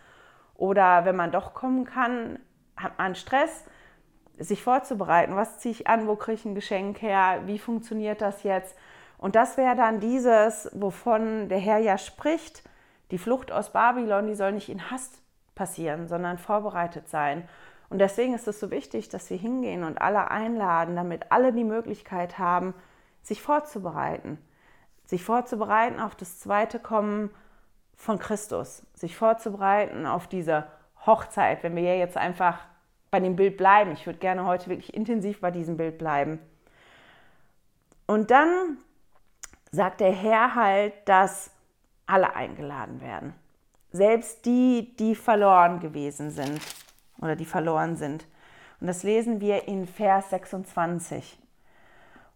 [0.55, 2.39] oder wenn man doch kommen kann,
[2.79, 3.67] hat man Stress,
[4.39, 5.37] sich vorzubereiten.
[5.37, 6.07] Was ziehe ich an?
[6.07, 7.43] Wo kriege ich ein Geschenk her?
[7.45, 8.75] Wie funktioniert das jetzt?
[9.19, 12.63] Und das wäre dann dieses, wovon der Herr ja spricht,
[13.11, 15.21] die Flucht aus Babylon, die soll nicht in Hast
[15.55, 17.47] passieren, sondern vorbereitet sein.
[17.91, 21.65] Und deswegen ist es so wichtig, dass wir hingehen und alle einladen, damit alle die
[21.65, 22.73] Möglichkeit haben,
[23.23, 24.39] sich vorzubereiten.
[25.07, 27.31] Sich vorzubereiten auf das zweite Kommen
[27.97, 28.85] von Christus.
[28.95, 30.67] Sich vorzubereiten auf diese
[31.07, 32.59] Hochzeit, wenn wir ja jetzt einfach
[33.11, 33.93] bei dem Bild bleiben.
[33.93, 36.39] Ich würde gerne heute wirklich intensiv bei diesem Bild bleiben.
[38.07, 38.79] Und dann
[39.71, 41.51] sagt der Herr halt, dass
[42.07, 43.35] alle eingeladen werden.
[43.91, 46.61] Selbst die, die verloren gewesen sind
[47.21, 48.27] oder die verloren sind.
[48.81, 51.39] Und das lesen wir in Vers 26.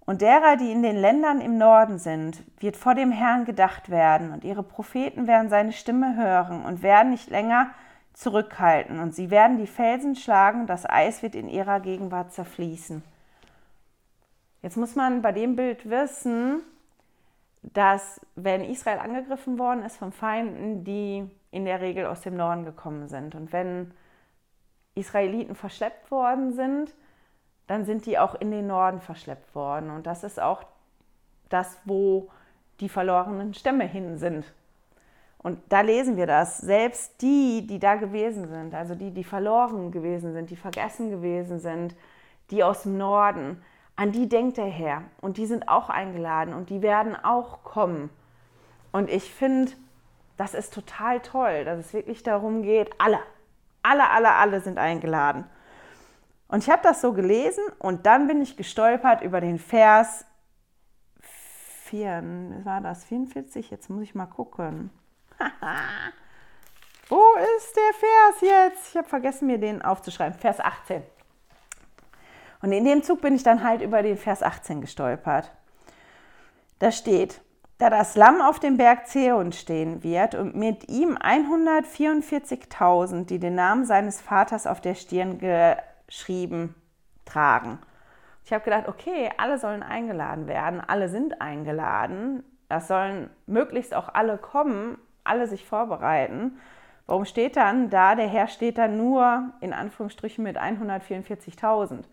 [0.07, 4.33] Und derer, die in den Ländern im Norden sind, wird vor dem Herrn gedacht werden,
[4.33, 7.71] und ihre Propheten werden seine Stimme hören und werden nicht länger
[8.13, 13.03] zurückhalten, und sie werden die Felsen schlagen, das Eis wird in ihrer Gegenwart zerfließen.
[14.63, 16.63] Jetzt muss man bei dem Bild wissen,
[17.63, 22.65] dass wenn Israel angegriffen worden ist von Feinden, die in der Regel aus dem Norden
[22.65, 23.93] gekommen sind, und wenn
[24.95, 26.95] Israeliten verschleppt worden sind,
[27.67, 29.91] dann sind die auch in den Norden verschleppt worden.
[29.91, 30.63] Und das ist auch
[31.49, 32.29] das, wo
[32.81, 34.53] die verlorenen Stämme hin sind.
[35.39, 36.59] Und da lesen wir das.
[36.59, 41.61] Selbst die, die da gewesen sind, also die, die verloren gewesen sind, die vergessen gewesen
[41.61, 41.95] sind,
[42.51, 43.63] die aus dem Norden,
[43.97, 45.03] an die denkt der Herr.
[45.21, 48.11] Und die sind auch eingeladen und die werden auch kommen.
[48.93, 49.73] Und ich finde,
[50.37, 53.19] das ist total toll, dass es wirklich darum geht, alle,
[53.83, 55.45] alle, alle, alle sind eingeladen.
[56.49, 60.25] Und ich habe das so gelesen und dann bin ich gestolpert über den Vers
[61.87, 63.71] 4, war das 44?
[63.71, 64.91] Jetzt muss ich mal gucken.
[67.09, 67.23] Wo
[67.57, 68.89] ist der Vers jetzt?
[68.91, 70.39] Ich habe vergessen, mir den aufzuschreiben.
[70.39, 71.03] Vers 18.
[72.63, 75.53] Und in dem Zug bin ich dann halt über den Vers 18 gestolpert.
[76.79, 77.43] Da steht,
[77.79, 83.55] da das Lamm auf dem Berg Zeon stehen wird und mit ihm 144.000, die den
[83.55, 85.39] Namen seines Vaters auf der Stirn
[86.07, 86.75] geschrieben
[87.25, 87.79] tragen.
[88.45, 94.09] Ich habe gedacht, okay, alle sollen eingeladen werden, alle sind eingeladen, das sollen möglichst auch
[94.15, 96.59] alle kommen, alle sich vorbereiten.
[97.07, 102.05] Warum steht dann da, der Herr steht dann nur in Anführungsstrichen mit 144.000?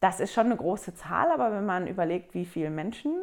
[0.00, 3.14] Das ist schon eine große Zahl, aber wenn man überlegt, wie viele Menschen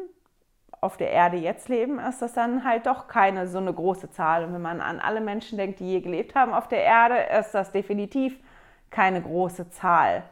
[0.80, 4.44] auf der Erde jetzt leben, ist das dann halt doch keine so eine große Zahl.
[4.44, 7.52] Und wenn man an alle Menschen denkt, die je gelebt haben auf der Erde, ist
[7.52, 8.38] das definitiv
[8.94, 10.22] keine große Zahl.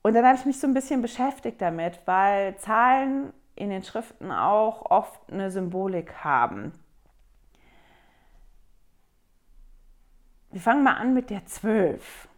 [0.00, 4.32] Und dann habe ich mich so ein bisschen beschäftigt damit, weil Zahlen in den Schriften
[4.32, 6.72] auch oft eine Symbolik haben.
[10.50, 12.28] Wir fangen mal an mit der 12.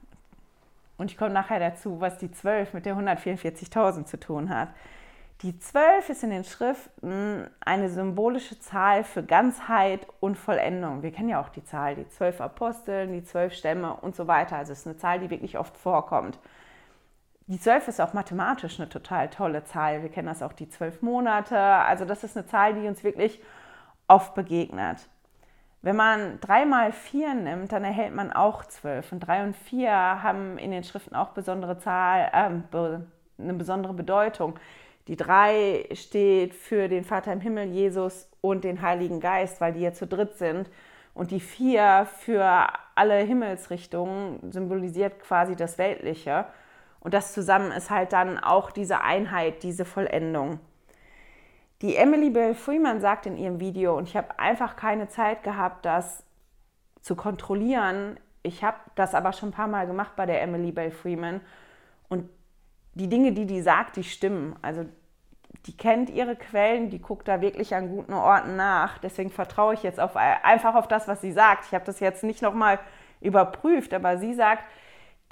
[0.99, 4.71] Und ich komme nachher dazu, was die 12 mit der 144.000 zu tun hat.
[5.42, 11.03] Die 12 ist in den Schriften eine symbolische Zahl für Ganzheit und Vollendung.
[11.03, 14.57] Wir kennen ja auch die Zahl, die zwölf Apostel, die zwölf Stämme und so weiter.
[14.57, 16.38] Also es ist eine Zahl, die wirklich oft vorkommt.
[17.46, 20.03] Die 12 ist auch mathematisch eine total tolle Zahl.
[20.03, 21.59] Wir kennen das auch die zwölf Monate.
[21.59, 23.40] Also das ist eine Zahl, die uns wirklich
[24.09, 25.09] oft begegnet.
[25.81, 29.12] Wenn man 3 mal 4 nimmt, dann erhält man auch 12.
[29.12, 29.90] Und 3 und 4
[30.22, 34.59] haben in den Schriften auch besondere Zahl, äh, eine besondere Bedeutung.
[35.09, 39.81] Die drei steht für den Vater im Himmel, Jesus und den Heiligen Geist, weil die
[39.81, 40.71] ja zu dritt sind.
[41.15, 46.47] Und die vier für alle Himmelsrichtungen symbolisiert quasi das Weltliche.
[47.01, 50.61] Und das zusammen ist halt dann auch diese Einheit, diese Vollendung.
[51.83, 55.87] Die Emily Bell Freeman sagt in ihrem Video, und ich habe einfach keine Zeit gehabt,
[55.87, 56.23] das
[57.01, 58.21] zu kontrollieren.
[58.43, 61.41] Ich habe das aber schon ein paar Mal gemacht bei der Emily Bell Freeman.
[63.01, 64.57] Die Dinge, die die sagt, die stimmen.
[64.61, 64.85] Also
[65.65, 68.99] die kennt ihre Quellen, die guckt da wirklich an guten Orten nach.
[68.99, 71.65] Deswegen vertraue ich jetzt auf, einfach auf das, was sie sagt.
[71.65, 72.79] Ich habe das jetzt nicht nochmal
[73.23, 74.65] überprüft, aber sie sagt,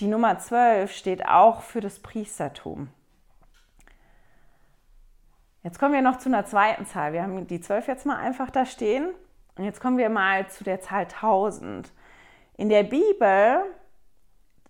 [0.01, 2.89] die Nummer 12 steht auch für das Priestertum.
[5.63, 7.13] Jetzt kommen wir noch zu einer zweiten Zahl.
[7.13, 9.11] Wir haben die 12 jetzt mal einfach da stehen.
[9.57, 11.93] Und jetzt kommen wir mal zu der Zahl 1000.
[12.57, 13.61] In der Bibel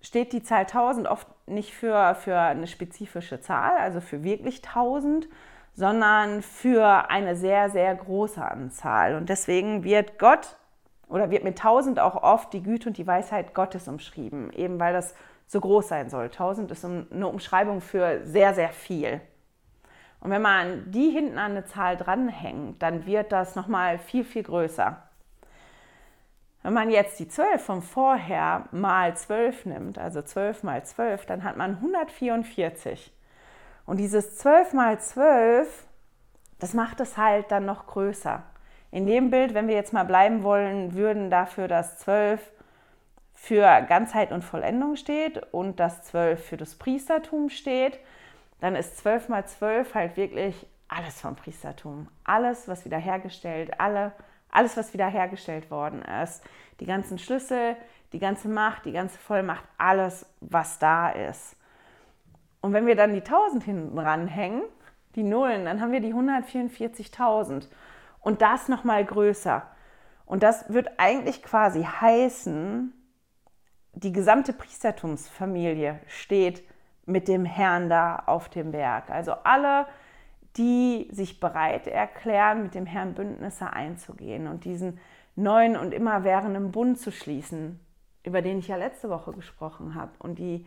[0.00, 5.28] steht die Zahl 1000 oft nicht für, für eine spezifische Zahl, also für wirklich 1000,
[5.74, 9.16] sondern für eine sehr, sehr große Anzahl.
[9.16, 10.56] Und deswegen wird Gott
[11.08, 14.92] oder wird mit 1000 auch oft die Güte und die Weisheit Gottes umschrieben, eben weil
[14.92, 15.14] das
[15.46, 16.24] so groß sein soll.
[16.26, 19.20] 1000 ist eine Umschreibung für sehr, sehr viel.
[20.20, 24.42] Und wenn man die hinten an eine Zahl dranhängt, dann wird das nochmal viel, viel
[24.42, 25.07] größer.
[26.62, 31.44] Wenn man jetzt die 12 von vorher mal 12 nimmt, also 12 mal 12, dann
[31.44, 33.12] hat man 144.
[33.86, 35.86] Und dieses 12 mal 12,
[36.58, 38.42] das macht es halt dann noch größer.
[38.90, 42.40] In dem Bild, wenn wir jetzt mal bleiben wollen würden, dafür, dass 12
[43.34, 48.00] für Ganzheit und Vollendung steht und dass 12 für das Priestertum steht,
[48.60, 52.08] dann ist 12 mal 12 halt wirklich alles vom Priestertum.
[52.24, 54.12] Alles, was wiederhergestellt, alle,
[54.50, 56.42] alles, was wiederhergestellt worden ist.
[56.80, 57.76] Die ganzen Schlüssel,
[58.12, 61.56] die ganze Macht, die ganze Vollmacht, alles, was da ist.
[62.60, 64.62] Und wenn wir dann die 1000 hinten ranhängen,
[65.14, 67.68] die Nullen, dann haben wir die 144.000
[68.20, 69.62] und das nochmal größer.
[70.26, 72.92] Und das wird eigentlich quasi heißen,
[73.94, 76.62] die gesamte Priestertumsfamilie steht
[77.06, 79.10] mit dem Herrn da auf dem Berg.
[79.10, 79.86] Also alle,
[80.58, 84.98] die sich bereit erklären, mit dem Herrn Bündnisse einzugehen und diesen
[85.36, 87.80] neuen und immerwährenden Bund zu schließen,
[88.24, 90.66] über den ich ja letzte Woche gesprochen habe, und die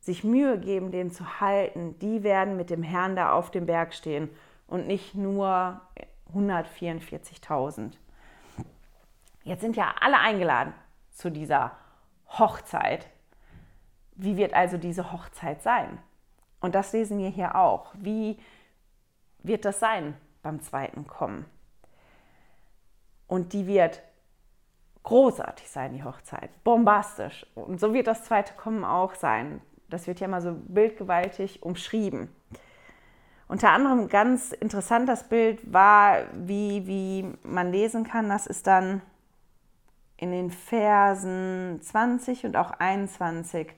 [0.00, 3.92] sich Mühe geben, den zu halten, die werden mit dem Herrn da auf dem Berg
[3.92, 4.30] stehen
[4.66, 5.80] und nicht nur
[6.34, 7.92] 144.000.
[9.44, 10.72] Jetzt sind ja alle eingeladen
[11.10, 11.72] zu dieser
[12.28, 13.08] Hochzeit.
[14.14, 15.98] Wie wird also diese Hochzeit sein?
[16.60, 17.92] Und das lesen wir hier auch.
[17.94, 18.38] Wie
[19.42, 21.46] wird das sein beim zweiten Kommen?
[23.26, 24.02] Und die wird
[25.02, 27.46] großartig sein, die Hochzeit, bombastisch.
[27.54, 29.60] Und so wird das zweite Kommen auch sein.
[29.88, 32.28] Das wird ja mal so bildgewaltig umschrieben.
[33.48, 39.00] Unter anderem ganz interessant das Bild war, wie, wie man lesen kann, das ist dann
[40.18, 43.68] in den Versen 20 und auch 21.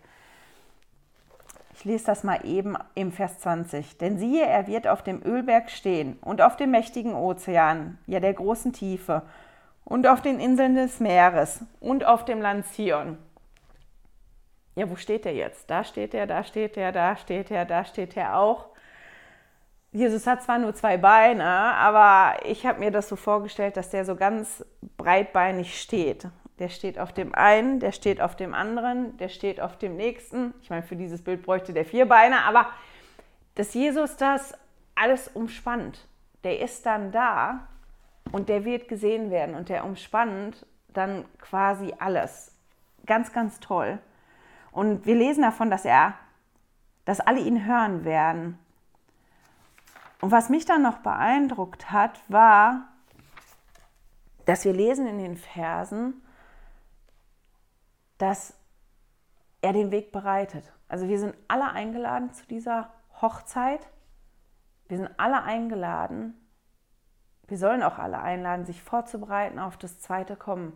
[1.80, 3.98] Ich lese das mal eben im Vers 20.
[3.98, 8.34] Denn siehe, er wird auf dem Ölberg stehen und auf dem mächtigen Ozean, ja der
[8.34, 9.22] großen Tiefe,
[9.84, 13.18] und auf den Inseln des Meeres und auf dem Land Zion
[14.80, 15.68] ja, wo steht er jetzt?
[15.70, 18.66] Da steht er, da steht er, da steht er, da steht er auch.
[19.92, 24.04] Jesus hat zwar nur zwei Beine, aber ich habe mir das so vorgestellt, dass der
[24.04, 24.64] so ganz
[24.96, 26.28] breitbeinig steht.
[26.60, 30.52] Der steht auf dem einen, der steht auf dem anderen, der steht auf dem nächsten.
[30.60, 32.66] Ich meine, für dieses Bild bräuchte der vier Beine, aber
[33.54, 34.52] dass Jesus das
[34.94, 36.06] alles umspannt.
[36.44, 37.66] Der ist dann da
[38.30, 42.54] und der wird gesehen werden und der umspannt dann quasi alles.
[43.06, 43.98] Ganz, ganz toll.
[44.70, 46.14] Und wir lesen davon, dass er,
[47.06, 48.58] dass alle ihn hören werden.
[50.20, 52.88] Und was mich dann noch beeindruckt hat, war,
[54.44, 56.22] dass wir lesen in den Versen,
[58.20, 58.54] dass
[59.62, 60.64] er den Weg bereitet.
[60.88, 63.88] Also wir sind alle eingeladen zu dieser Hochzeit.
[64.88, 66.34] Wir sind alle eingeladen.
[67.46, 70.72] Wir sollen auch alle einladen, sich vorzubereiten auf das zweite Kommen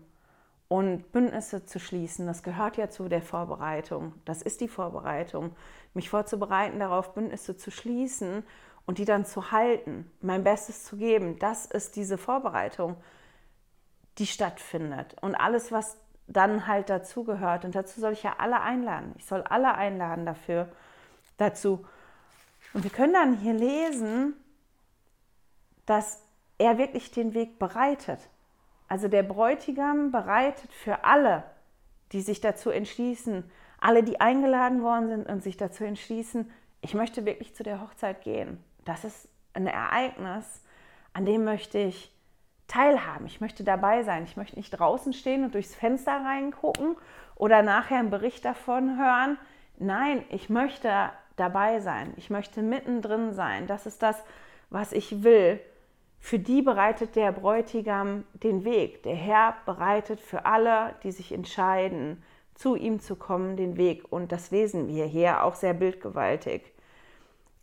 [0.68, 4.14] und Bündnisse zu schließen, das gehört ja zu der Vorbereitung.
[4.24, 5.54] Das ist die Vorbereitung,
[5.92, 8.42] mich vorzubereiten, darauf Bündnisse zu schließen
[8.86, 11.38] und die dann zu halten, mein Bestes zu geben.
[11.38, 12.96] Das ist diese Vorbereitung,
[14.18, 15.16] die stattfindet.
[15.20, 17.64] Und alles, was dann halt dazugehört.
[17.64, 19.14] Und dazu soll ich ja alle einladen.
[19.18, 20.68] Ich soll alle einladen dafür,
[21.36, 21.84] dazu.
[22.72, 24.34] Und wir können dann hier lesen,
[25.86, 26.22] dass
[26.58, 28.20] er wirklich den Weg bereitet.
[28.88, 31.44] Also der Bräutigam bereitet für alle,
[32.12, 37.24] die sich dazu entschließen, alle, die eingeladen worden sind und sich dazu entschließen, ich möchte
[37.24, 38.62] wirklich zu der Hochzeit gehen.
[38.84, 40.62] Das ist ein Ereignis,
[41.12, 42.13] an dem möchte ich
[42.68, 43.26] teilhaben.
[43.26, 44.24] Ich möchte dabei sein.
[44.24, 46.96] Ich möchte nicht draußen stehen und durchs Fenster reingucken
[47.36, 49.38] oder nachher einen Bericht davon hören.
[49.78, 52.12] Nein, ich möchte dabei sein.
[52.16, 53.66] Ich möchte mittendrin sein.
[53.66, 54.22] Das ist das,
[54.70, 55.60] was ich will.
[56.18, 59.02] Für die bereitet der Bräutigam den Weg.
[59.02, 62.22] Der Herr bereitet für alle, die sich entscheiden,
[62.54, 64.10] zu ihm zu kommen, den Weg.
[64.10, 66.72] Und das lesen wir hier auch sehr bildgewaltig.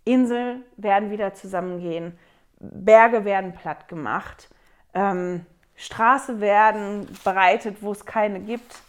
[0.04, 2.18] Inseln werden wieder zusammengehen,
[2.60, 4.50] Berge werden platt gemacht,
[4.94, 8.82] ähm, Straße werden bereitet, wo es keine gibt.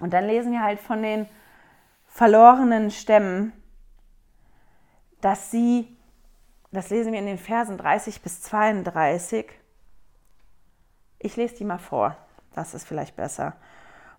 [0.00, 1.28] Und dann lesen wir halt von den
[2.06, 3.52] verlorenen Stämmen,
[5.20, 5.98] dass sie
[6.70, 9.46] das lesen wir in den Versen 30 bis 32.
[11.18, 12.16] Ich lese die mal vor,
[12.54, 13.54] das ist vielleicht besser.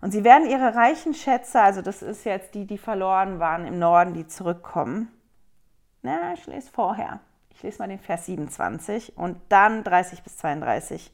[0.00, 3.78] Und sie werden ihre reichen Schätze, also das ist jetzt die, die verloren waren im
[3.78, 5.08] Norden, die zurückkommen.
[6.02, 7.20] Na, ich lese vorher.
[7.60, 11.12] Ich lese mal den Vers 27 und dann 30 bis 32.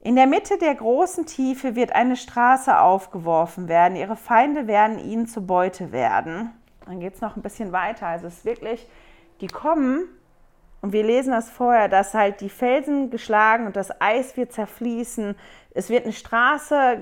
[0.00, 3.96] In der Mitte der großen Tiefe wird eine Straße aufgeworfen werden.
[3.96, 6.50] Ihre Feinde werden ihnen zur Beute werden.
[6.84, 8.06] Dann geht es noch ein bisschen weiter.
[8.06, 8.86] Also es ist wirklich
[9.40, 10.02] die kommen
[10.82, 15.36] und wir lesen das vorher, dass halt die Felsen geschlagen und das Eis wird zerfließen.
[15.70, 16.98] Es wird eine Straße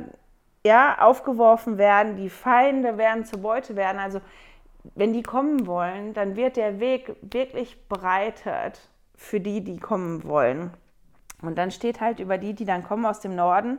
[0.64, 3.98] ja, aufgeworfen werden, die Feinde werden zur Beute werden.
[3.98, 4.20] Also
[4.94, 10.70] wenn die kommen wollen, dann wird der Weg wirklich bereitet für die, die kommen wollen.
[11.42, 13.78] Und dann steht halt über die, die dann kommen aus dem Norden.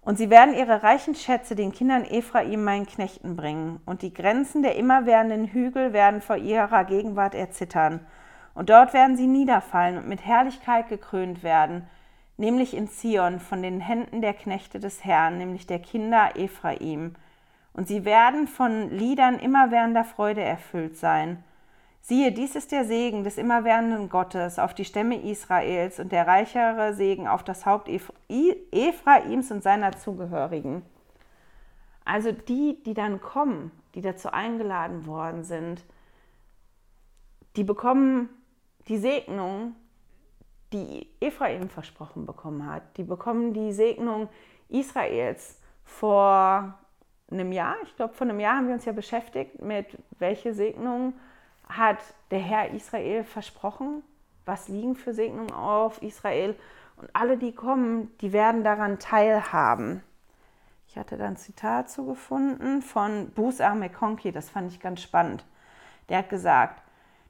[0.00, 3.80] Und sie werden ihre reichen Schätze den Kindern Ephraim, meinen Knechten, bringen.
[3.86, 8.00] Und die Grenzen der immerwährenden Hügel werden vor ihrer Gegenwart erzittern.
[8.54, 11.86] Und dort werden sie niederfallen und mit Herrlichkeit gekrönt werden,
[12.36, 17.14] nämlich in Zion von den Händen der Knechte des Herrn, nämlich der Kinder Ephraim.
[17.74, 21.42] Und sie werden von Liedern immerwährender Freude erfüllt sein.
[22.00, 26.94] Siehe, dies ist der Segen des immerwährenden Gottes auf die Stämme Israels und der reichere
[26.94, 27.88] Segen auf das Haupt
[28.28, 30.82] Ephraims und seiner Zugehörigen.
[32.04, 35.84] Also die, die dann kommen, die dazu eingeladen worden sind,
[37.56, 38.28] die bekommen
[38.88, 39.76] die Segnung,
[40.72, 42.96] die Ephraim versprochen bekommen hat.
[42.96, 44.28] Die bekommen die Segnung
[44.68, 46.78] Israels vor
[47.32, 47.76] einem Jahr.
[47.84, 49.86] Ich glaube, vor einem Jahr haben wir uns ja beschäftigt mit,
[50.18, 51.14] welche Segnungen
[51.68, 51.98] hat
[52.30, 54.02] der Herr Israel versprochen.
[54.44, 56.54] Was liegen für Segnungen auf Israel?
[56.96, 60.02] Und alle, die kommen, die werden daran teilhaben.
[60.88, 65.44] Ich hatte da ein Zitat zugefunden von Busa McConkie, das fand ich ganz spannend.
[66.08, 66.82] Der hat gesagt,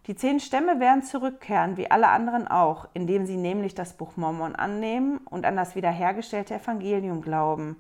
[0.09, 4.57] die zehn Stämme werden zurückkehren, wie alle anderen auch, indem sie nämlich das Buch Mormon
[4.57, 7.77] annehmen und an das wiederhergestellte Evangelium glauben.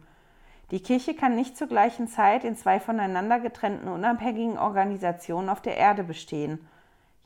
[0.72, 5.76] Die Kirche kann nicht zur gleichen Zeit in zwei voneinander getrennten unabhängigen Organisationen auf der
[5.76, 6.66] Erde bestehen.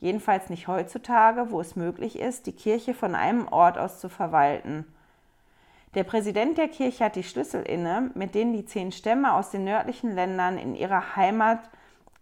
[0.01, 4.85] Jedenfalls nicht heutzutage, wo es möglich ist, die Kirche von einem Ort aus zu verwalten.
[5.95, 9.63] Der Präsident der Kirche hat die Schlüssel inne, mit denen die zehn Stämme aus den
[9.63, 11.61] nördlichen Ländern in ihre Heimat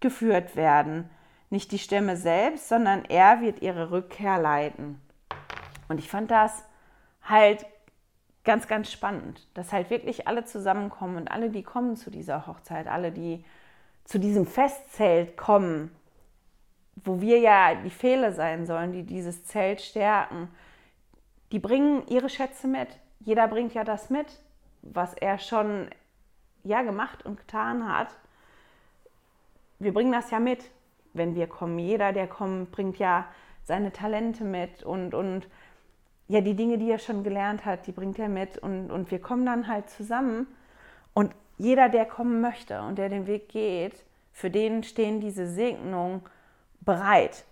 [0.01, 1.09] geführt werden.
[1.49, 5.01] Nicht die Stämme selbst, sondern er wird ihre Rückkehr leiten.
[5.89, 6.63] Und ich fand das
[7.23, 7.65] halt
[8.45, 12.87] ganz, ganz spannend, dass halt wirklich alle zusammenkommen und alle, die kommen zu dieser Hochzeit,
[12.87, 13.43] alle, die
[14.03, 15.91] zu diesem Festzelt kommen,
[16.95, 20.49] wo wir ja die Fehler sein sollen, die dieses Zelt stärken,
[21.51, 22.87] die bringen ihre Schätze mit.
[23.19, 24.27] Jeder bringt ja das mit,
[24.81, 25.89] was er schon
[26.63, 28.09] ja gemacht und getan hat.
[29.79, 30.63] Wir bringen das ja mit
[31.15, 31.79] wenn wir kommen.
[31.79, 33.25] Jeder, der kommt, bringt ja
[33.63, 35.47] seine Talente mit und, und
[36.27, 39.19] ja, die Dinge, die er schon gelernt hat, die bringt er mit und, und wir
[39.19, 40.47] kommen dann halt zusammen
[41.13, 44.03] und jeder, der kommen möchte und der den Weg geht,
[44.33, 46.21] für den stehen diese Segnungen
[46.81, 47.45] bereit.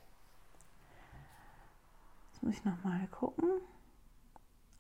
[2.32, 3.50] Jetzt muss ich noch mal gucken,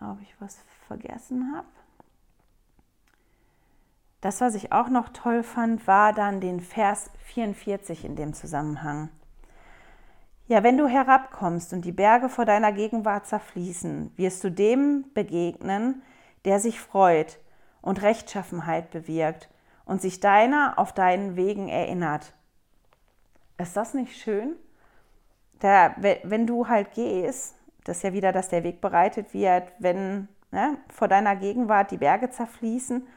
[0.02, 1.68] ob ich was vergessen habe.
[4.20, 9.10] Das, was ich auch noch toll fand, war dann den Vers 44 in dem Zusammenhang.
[10.48, 16.02] Ja, wenn du herabkommst und die Berge vor deiner Gegenwart zerfließen, wirst du dem begegnen,
[16.46, 17.40] der sich freut
[17.82, 19.50] und Rechtschaffenheit bewirkt
[19.86, 22.34] und sich deiner auf deinen Wegen erinnert.
[23.58, 24.56] Ist das nicht schön?
[25.60, 30.28] Da, wenn du halt gehst, das ist ja wieder, dass der Weg bereitet wird, wenn
[30.52, 33.08] ne, vor deiner Gegenwart die Berge zerfließen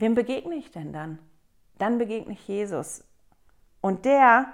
[0.00, 1.18] Wem begegne ich denn dann?
[1.78, 3.02] Dann begegne ich Jesus.
[3.80, 4.46] Und der,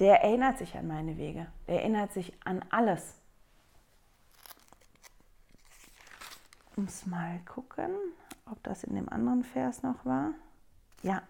[0.00, 1.46] der erinnert sich an meine Wege.
[1.68, 3.14] Der erinnert sich an alles.
[6.76, 7.90] Muss mal gucken,
[8.50, 10.30] ob das in dem anderen Vers noch war.
[11.02, 11.22] Ja,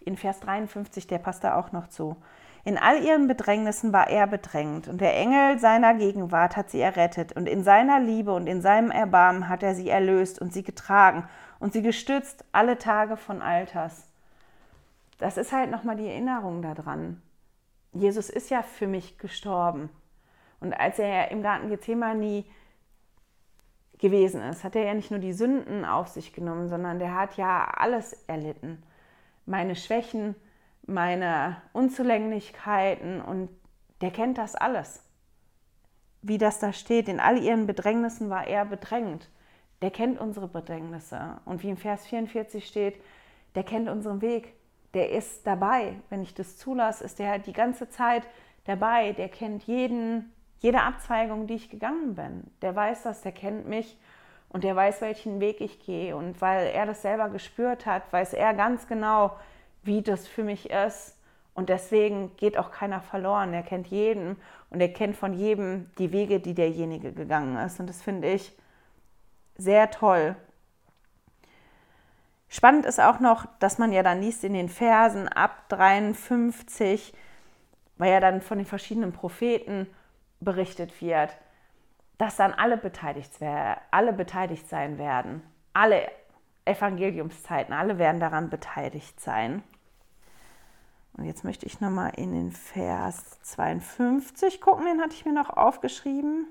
[0.00, 2.16] in Vers 53, der passt da auch noch zu.
[2.62, 7.32] In all ihren Bedrängnissen war er bedrängt, und der Engel seiner Gegenwart hat sie errettet,
[7.32, 11.24] und in seiner Liebe und in seinem Erbarmen hat er sie erlöst und sie getragen
[11.58, 14.06] und sie gestützt alle Tage von Alters.
[15.18, 17.22] Das ist halt nochmal die Erinnerung daran.
[17.92, 19.90] Jesus ist ja für mich gestorben.
[20.60, 22.44] Und als er im Garten Gethsemane
[23.98, 27.36] gewesen ist, hat er ja nicht nur die Sünden auf sich genommen, sondern der hat
[27.36, 28.82] ja alles erlitten.
[29.46, 30.34] Meine Schwächen,
[30.86, 33.48] meine Unzulänglichkeiten und
[34.00, 35.04] der kennt das alles.
[36.22, 39.30] Wie das da steht, in all ihren Bedrängnissen war er bedrängt.
[39.82, 41.40] Der kennt unsere Bedrängnisse.
[41.46, 43.00] Und wie im Vers 44 steht,
[43.54, 44.52] der kennt unseren Weg.
[44.94, 45.94] Der ist dabei.
[46.08, 48.26] Wenn ich das zulasse, ist der die ganze Zeit
[48.64, 49.12] dabei.
[49.12, 52.44] Der kennt jeden, jede Abzweigung, die ich gegangen bin.
[52.62, 53.98] Der weiß das, der kennt mich
[54.48, 56.16] und der weiß, welchen Weg ich gehe.
[56.16, 59.36] Und weil er das selber gespürt hat, weiß er ganz genau,
[59.82, 61.16] wie das für mich ist.
[61.54, 63.52] Und deswegen geht auch keiner verloren.
[63.52, 64.36] Er kennt jeden
[64.70, 67.80] und er kennt von jedem die Wege, die derjenige gegangen ist.
[67.80, 68.56] Und das finde ich
[69.56, 70.36] sehr toll.
[72.52, 77.14] Spannend ist auch noch, dass man ja dann liest in den Versen ab 53,
[77.96, 79.86] weil ja dann von den verschiedenen Propheten
[80.40, 81.36] berichtet wird,
[82.18, 83.30] dass dann alle beteiligt,
[83.92, 85.42] alle beteiligt sein werden.
[85.72, 86.10] Alle
[86.64, 89.62] Evangeliumszeiten, alle werden daran beteiligt sein.
[91.12, 95.50] Und jetzt möchte ich nochmal in den Vers 52 gucken, den hatte ich mir noch
[95.50, 96.48] aufgeschrieben.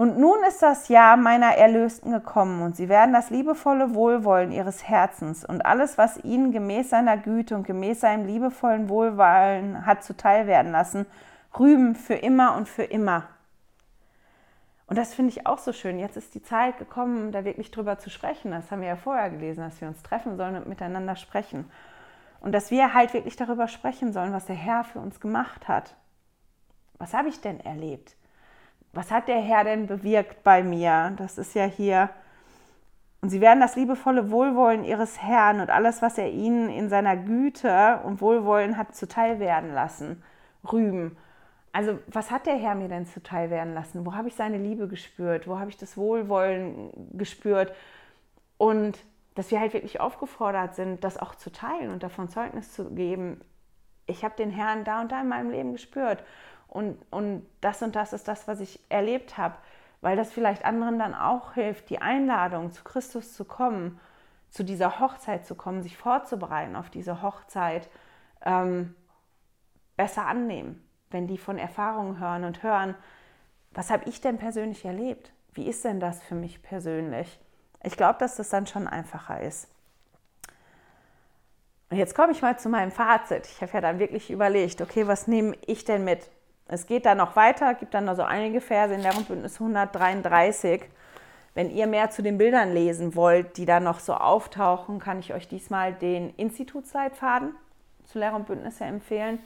[0.00, 4.88] Und nun ist das Jahr meiner Erlösten gekommen, und sie werden das liebevolle Wohlwollen ihres
[4.88, 10.46] Herzens und alles, was ihnen gemäß seiner Güte und gemäß seinem liebevollen Wohlwollen hat zuteil
[10.46, 11.04] werden lassen,
[11.58, 13.28] rühmen für immer und für immer.
[14.86, 15.98] Und das finde ich auch so schön.
[15.98, 18.52] Jetzt ist die Zeit gekommen, da wirklich drüber zu sprechen.
[18.52, 21.70] Das haben wir ja vorher gelesen, dass wir uns treffen sollen und miteinander sprechen.
[22.40, 25.94] Und dass wir halt wirklich darüber sprechen sollen, was der Herr für uns gemacht hat.
[26.96, 28.16] Was habe ich denn erlebt?
[28.92, 31.12] Was hat der Herr denn bewirkt bei mir?
[31.16, 32.10] Das ist ja hier.
[33.20, 37.16] Und sie werden das liebevolle Wohlwollen ihres Herrn und alles, was er ihnen in seiner
[37.16, 40.22] Güte und Wohlwollen hat zuteil werden lassen,
[40.72, 41.16] rühmen.
[41.72, 44.04] Also was hat der Herr mir denn zuteil werden lassen?
[44.04, 45.46] Wo habe ich seine Liebe gespürt?
[45.46, 47.72] Wo habe ich das Wohlwollen gespürt?
[48.56, 48.98] Und
[49.34, 53.40] dass wir halt wirklich aufgefordert sind, das auch zu teilen und davon Zeugnis zu geben.
[54.06, 56.24] Ich habe den Herrn da und da in meinem Leben gespürt
[56.70, 59.56] und, und das und das ist das, was ich erlebt habe,
[60.00, 64.00] weil das vielleicht anderen dann auch hilft, die Einladung zu Christus zu kommen,
[64.50, 67.88] zu dieser Hochzeit zu kommen, sich vorzubereiten auf diese Hochzeit,
[68.44, 68.94] ähm,
[69.96, 72.94] besser annehmen, wenn die von Erfahrungen hören und hören,
[73.72, 75.32] was habe ich denn persönlich erlebt?
[75.52, 77.38] Wie ist denn das für mich persönlich?
[77.82, 79.68] Ich glaube, dass das dann schon einfacher ist.
[81.90, 83.46] Und jetzt komme ich mal zu meinem Fazit.
[83.46, 86.30] Ich habe ja dann wirklich überlegt, okay, was nehme ich denn mit?
[86.72, 90.82] Es geht dann noch weiter, gibt dann noch so einige Verse in Lehrbuchbündnis 133.
[91.52, 95.34] Wenn ihr mehr zu den Bildern lesen wollt, die da noch so auftauchen, kann ich
[95.34, 97.56] euch diesmal den Institutsleitfaden
[98.04, 99.40] zu Lehr und Bündnisse empfehlen.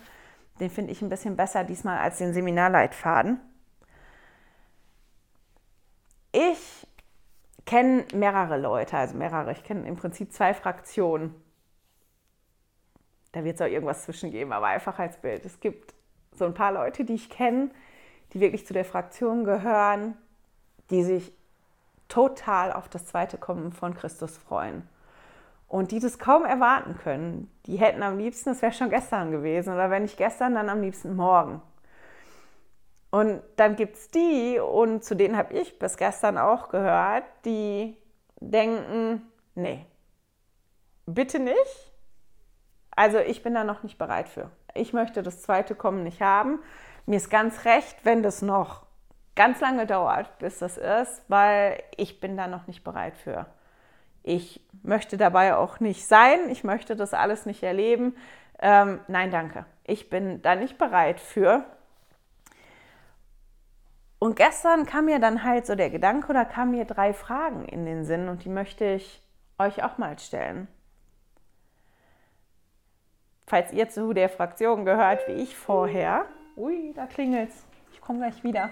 [0.61, 3.41] Den finde ich ein bisschen besser diesmal als den Seminarleitfaden.
[6.31, 6.87] Ich
[7.65, 9.53] kenne mehrere Leute, also mehrere.
[9.53, 11.35] Ich kenne im Prinzip zwei Fraktionen.
[13.33, 15.47] Da wird es auch irgendwas zwischengeben, aber einfach als Bild.
[15.47, 15.94] Es gibt
[16.37, 17.71] so ein paar Leute, die ich kenne,
[18.33, 20.17] die wirklich zu der Fraktion gehören,
[20.91, 21.33] die sich
[22.09, 24.89] total auf das zweite Kommen von Christus freuen.
[25.69, 27.51] Und die das kaum erwarten können.
[27.67, 30.83] Die hätten am liebsten, das wäre schon gestern gewesen, oder wenn nicht gestern, dann am
[30.83, 31.63] liebsten morgen.
[33.11, 37.97] Und dann gibt es die, und zu denen habe ich bis gestern auch gehört, die
[38.41, 39.23] denken,
[39.55, 39.87] nee,
[41.07, 41.93] bitte nicht.
[42.91, 46.59] Also ich bin da noch nicht bereit für ich möchte das zweite Kommen nicht haben.
[47.07, 48.85] Mir ist ganz recht, wenn das noch
[49.37, 53.47] ganz lange dauert, bis das ist, weil ich bin da noch nicht bereit für.
[54.23, 58.17] Ich möchte dabei auch nicht sein, ich möchte das alles nicht erleben.
[58.59, 59.67] Ähm, nein, danke.
[59.85, 61.65] Ich bin da nicht bereit für.
[64.19, 67.85] Und gestern kam mir dann halt so der Gedanke oder kamen mir drei Fragen in
[67.85, 69.23] den Sinn und die möchte ich
[69.59, 70.69] euch auch mal stellen
[73.47, 76.27] falls ihr zu der Fraktion gehört wie ich vorher.
[76.57, 77.67] Ui, da klingelt's.
[77.93, 78.71] Ich komme gleich wieder.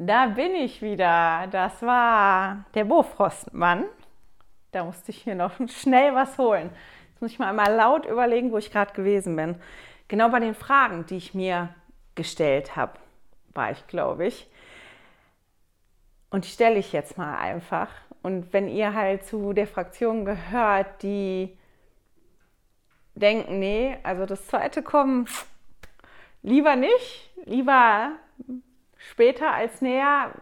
[0.00, 1.48] Da bin ich wieder.
[1.50, 3.84] Das war der Bofrostmann.
[4.70, 6.70] Da musste ich hier noch schnell was holen.
[7.10, 9.56] Jetzt muss ich mal einmal laut überlegen, wo ich gerade gewesen bin.
[10.06, 11.70] Genau bei den Fragen, die ich mir
[12.14, 12.92] gestellt habe,
[13.54, 14.48] war ich, glaube ich.
[16.30, 17.88] Und die stelle ich jetzt mal einfach.
[18.28, 21.56] Und wenn ihr halt zu der Fraktion gehört, die
[23.14, 25.26] denken, nee, also das zweite kommen
[26.42, 28.12] lieber nicht, lieber
[28.98, 30.32] später als näher.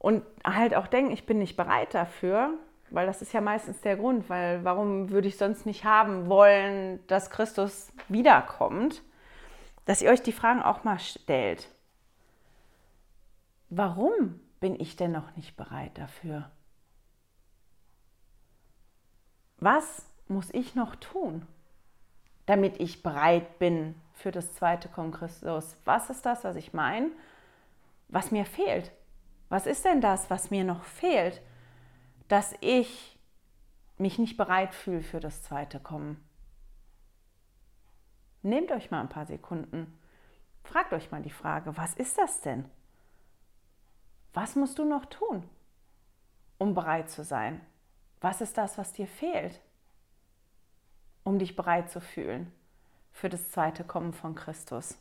[0.00, 2.54] Und halt auch denken, ich bin nicht bereit dafür,
[2.90, 6.98] weil das ist ja meistens der Grund, weil warum würde ich sonst nicht haben wollen,
[7.06, 9.04] dass Christus wiederkommt,
[9.84, 11.68] dass ihr euch die Fragen auch mal stellt.
[13.68, 16.50] Warum bin ich denn noch nicht bereit dafür?
[19.56, 21.46] Was muss ich noch tun,
[22.46, 25.76] damit ich bereit bin für das zweite Kommen Christus?
[25.84, 27.10] Was ist das, was ich meine?
[28.08, 28.92] Was mir fehlt?
[29.48, 31.42] Was ist denn das, was mir noch fehlt,
[32.28, 33.18] dass ich
[33.98, 36.22] mich nicht bereit fühle für das zweite Kommen?
[38.42, 39.98] Nehmt euch mal ein paar Sekunden.
[40.62, 42.70] Fragt euch mal die Frage, was ist das denn?
[44.32, 45.48] Was musst du noch tun,
[46.58, 47.60] um bereit zu sein?
[48.20, 49.60] Was ist das, was dir fehlt,
[51.24, 52.52] um dich bereit zu fühlen
[53.12, 54.98] für das zweite Kommen von Christus?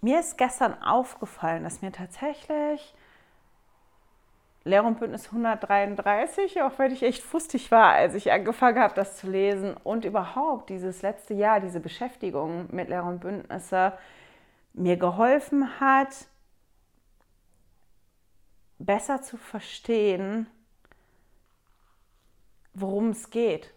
[0.00, 2.94] Mir ist gestern aufgefallen, dass mir tatsächlich
[4.64, 9.16] Lehr und Bündnis 133, auch wenn ich echt fustig war, als ich angefangen habe, das
[9.16, 13.92] zu lesen und überhaupt dieses letzte Jahr, diese Beschäftigung mit Lehr und Bündnisse,
[14.78, 16.28] mir geholfen hat,
[18.78, 20.46] besser zu verstehen,
[22.74, 23.74] worum es geht,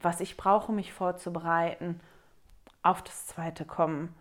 [0.00, 2.00] was ich brauche, mich vorzubereiten
[2.82, 4.14] auf das zweite Kommen.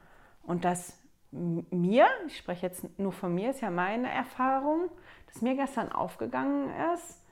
[0.44, 0.98] Und dass
[1.32, 4.90] mir, ich spreche jetzt nur von mir, ist ja meine Erfahrung,
[5.28, 7.24] dass mir gestern aufgegangen ist,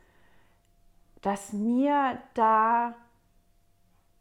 [1.22, 2.96] dass mir da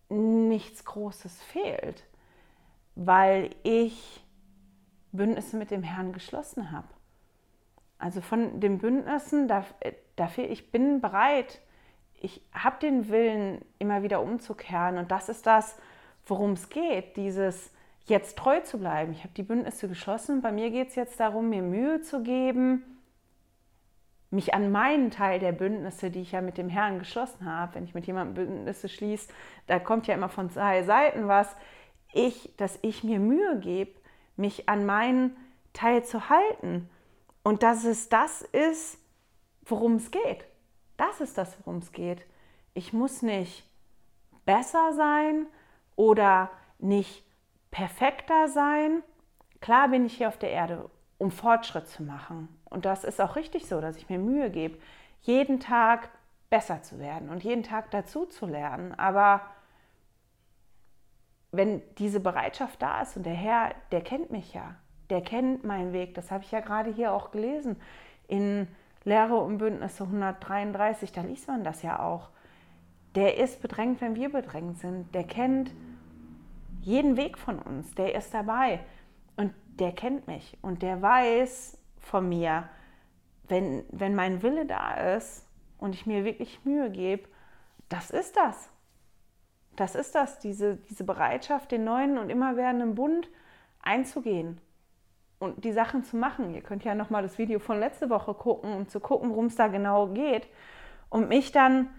[0.09, 2.05] nichts Großes fehlt,
[2.95, 4.26] weil ich
[5.17, 6.89] Bündnisse mit dem Herrn geschlossen habe.
[7.99, 11.61] Also von den Bündnissen, dafür, ich bin bereit,
[12.21, 14.99] ich habe den Willen, immer wieder umzukehren.
[14.99, 15.77] Und das ist das,
[16.27, 17.73] worum es geht, dieses
[18.07, 19.13] jetzt treu zu bleiben.
[19.13, 20.43] Ich habe die Bündnisse geschlossen.
[20.43, 22.83] Bei mir geht es jetzt darum, mir Mühe zu geben,
[24.31, 27.85] mich an meinen Teil der Bündnisse, die ich ja mit dem Herrn geschlossen habe, wenn
[27.85, 29.33] ich mit jemandem Bündnisse schließe,
[29.67, 31.55] da kommt ja immer von zwei Seiten was,
[32.13, 33.93] ich, dass ich mir Mühe gebe,
[34.37, 35.37] mich an meinen
[35.73, 36.89] Teil zu halten
[37.43, 38.99] und dass es das ist,
[39.65, 40.45] worum es geht.
[40.97, 42.27] Das ist das, worum es geht.
[42.75, 43.65] Ich muss nicht
[44.45, 45.47] besser sein
[45.97, 47.25] oder nicht
[47.71, 49.03] perfekter sein.
[49.61, 52.49] Klar bin ich hier auf der Erde, um Fortschritt zu machen.
[52.65, 54.79] Und das ist auch richtig so, dass ich mir Mühe gebe,
[55.21, 56.09] jeden Tag
[56.51, 58.95] besser zu werden und jeden Tag dazu zu lernen.
[58.95, 59.43] Aber
[61.53, 64.75] wenn diese Bereitschaft da ist und der Herr, der kennt mich ja,
[65.11, 67.77] der kennt meinen Weg, das habe ich ja gerade hier auch gelesen
[68.29, 68.69] in
[69.05, 72.31] Lehre und Bündnisse 133, da liest man das ja auch.
[73.15, 75.15] Der ist bedrängt, wenn wir bedrängt sind.
[75.15, 75.71] Der kennt
[76.83, 78.81] jeden Weg von uns, der ist dabei
[79.37, 82.69] und der kennt mich und der weiß von mir,
[83.49, 85.47] wenn, wenn mein Wille da ist
[85.79, 87.29] und ich mir wirklich Mühe gebe,
[87.89, 88.71] das ist das.
[89.77, 93.29] Das ist das, diese, diese Bereitschaft, den neuen und immer werdenden Bund
[93.83, 94.61] einzugehen
[95.39, 96.55] und die Sachen zu machen.
[96.55, 99.57] Ihr könnt ja nochmal das Video von letzte Woche gucken, um zu gucken, worum es
[99.57, 100.49] da genau geht
[101.11, 101.91] und mich dann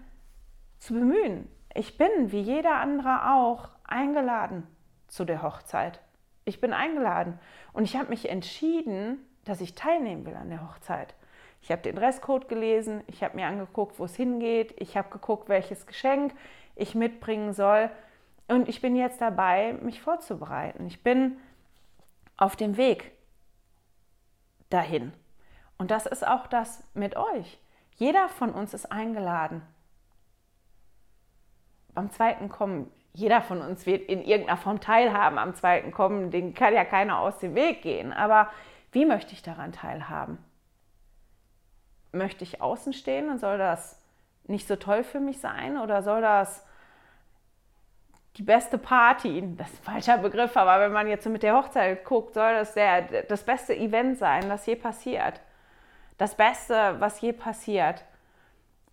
[0.78, 1.48] zu bemühen.
[1.74, 4.66] Ich bin, wie jeder andere auch, eingeladen
[5.06, 6.00] zu der Hochzeit.
[6.44, 7.38] Ich bin eingeladen
[7.72, 11.14] und ich habe mich entschieden, dass ich teilnehmen will an der Hochzeit.
[11.62, 15.48] Ich habe den Dresscode gelesen, ich habe mir angeguckt, wo es hingeht, ich habe geguckt,
[15.48, 16.34] welches Geschenk
[16.78, 17.90] ich mitbringen soll.
[18.48, 20.86] Und ich bin jetzt dabei, mich vorzubereiten.
[20.86, 21.38] Ich bin
[22.36, 23.12] auf dem Weg
[24.70, 25.12] dahin.
[25.76, 27.58] Und das ist auch das mit euch.
[27.96, 29.62] Jeder von uns ist eingeladen.
[31.94, 36.30] Beim zweiten Kommen, jeder von uns wird in irgendeiner Form teilhaben am zweiten Kommen.
[36.30, 38.12] Den kann ja keiner aus dem Weg gehen.
[38.12, 38.50] Aber
[38.92, 40.38] wie möchte ich daran teilhaben?
[42.12, 44.00] Möchte ich außen stehen und soll das
[44.44, 45.76] nicht so toll für mich sein?
[45.76, 46.64] Oder soll das
[48.38, 52.04] die beste Party, das ist ein falscher Begriff, aber wenn man jetzt mit der Hochzeit
[52.04, 55.40] guckt, soll das der, das beste Event sein, das je passiert.
[56.18, 58.04] Das Beste, was je passiert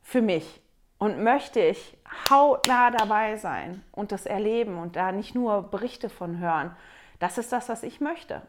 [0.01, 0.61] für mich.
[0.97, 1.97] Und möchte ich
[2.29, 6.75] hautnah dabei sein und das erleben und da nicht nur Berichte von hören.
[7.19, 8.41] Das ist das, was ich möchte.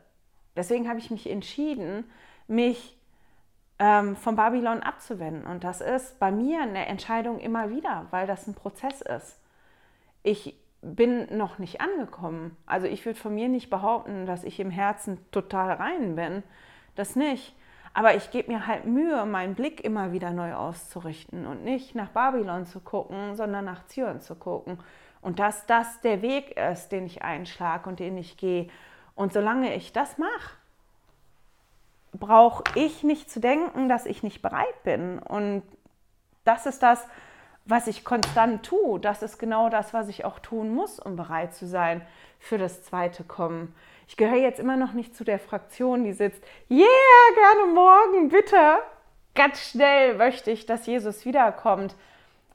[0.55, 2.11] Deswegen habe ich mich entschieden,
[2.47, 2.97] mich
[3.79, 5.45] ähm, von Babylon abzuwenden.
[5.47, 9.39] Und das ist bei mir eine Entscheidung immer wieder, weil das ein Prozess ist.
[10.23, 10.57] Ich
[10.95, 12.57] bin noch nicht angekommen.
[12.67, 16.43] Also ich würde von mir nicht behaupten, dass ich im Herzen total rein bin.
[16.95, 17.55] Das nicht.
[17.93, 22.11] Aber ich gebe mir halt Mühe, meinen Blick immer wieder neu auszurichten und nicht nach
[22.11, 24.79] Babylon zu gucken, sondern nach Zion zu gucken.
[25.23, 28.69] Und dass das der Weg ist, den ich einschlage und den ich gehe.
[29.15, 30.57] Und solange ich das mache,
[32.13, 35.19] brauche ich nicht zu denken, dass ich nicht bereit bin.
[35.19, 35.63] Und
[36.45, 37.07] das ist das,
[37.67, 41.55] was ich konstant tue, das ist genau das, was ich auch tun muss, um bereit
[41.55, 42.01] zu sein
[42.39, 43.75] für das zweite Kommen.
[44.09, 46.87] Ich gehöre jetzt immer noch nicht zu der Fraktion, die sitzt, yeah,
[47.35, 48.79] gerne morgen, bitte.
[49.35, 51.97] Ganz schnell möchte ich, dass Jesus wiederkommt.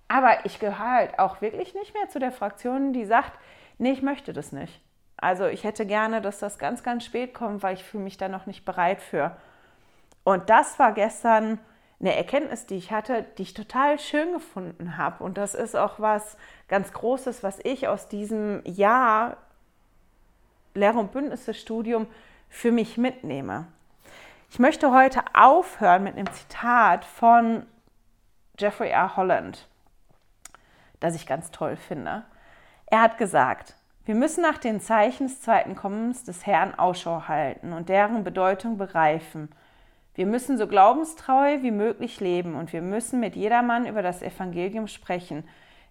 [0.08, 3.34] Aber ich gehöre halt auch wirklich nicht mehr zu der Fraktion, die sagt,
[3.78, 4.82] nee, ich möchte das nicht.
[5.18, 8.28] Also ich hätte gerne, dass das ganz, ganz spät kommt, weil ich fühle mich da
[8.28, 9.36] noch nicht bereit für.
[10.24, 11.60] Und das war gestern
[12.02, 15.24] eine Erkenntnis, die ich hatte, die ich total schön gefunden habe.
[15.24, 16.36] Und das ist auch was
[16.68, 19.38] ganz Großes, was ich aus diesem Jahr
[20.74, 22.08] Lehre- und Bündnisse-Studium
[22.50, 23.68] für mich mitnehme.
[24.50, 27.66] Ich möchte heute aufhören mit einem Zitat von
[28.58, 29.16] Jeffrey R.
[29.16, 29.68] Holland,
[31.00, 32.24] das ich ganz toll finde.
[32.88, 33.76] Er hat gesagt,
[34.06, 38.80] wir müssen nach den Zeichen des zweiten Kommens des Herrn Ausschau halten und deren Bedeutung
[38.80, 39.50] begreifen–
[40.22, 44.86] wir müssen so glaubenstreu wie möglich leben und wir müssen mit jedermann über das Evangelium
[44.86, 45.44] sprechen,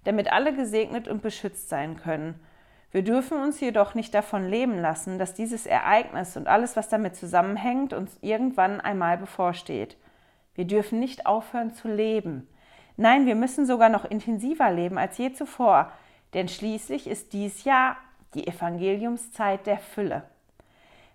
[0.05, 2.39] damit alle gesegnet und beschützt sein können.
[2.93, 7.17] Wir dürfen uns jedoch nicht davon leben lassen, dass dieses Ereignis und alles, was damit
[7.17, 9.97] zusammenhängt, uns irgendwann einmal bevorsteht.
[10.55, 12.47] Wir dürfen nicht aufhören zu leben.
[12.97, 15.91] Nein, wir müssen sogar noch intensiver leben als je zuvor,
[16.35, 17.97] denn schließlich ist dies Jahr
[18.35, 20.23] die Evangeliumszeit der Fülle.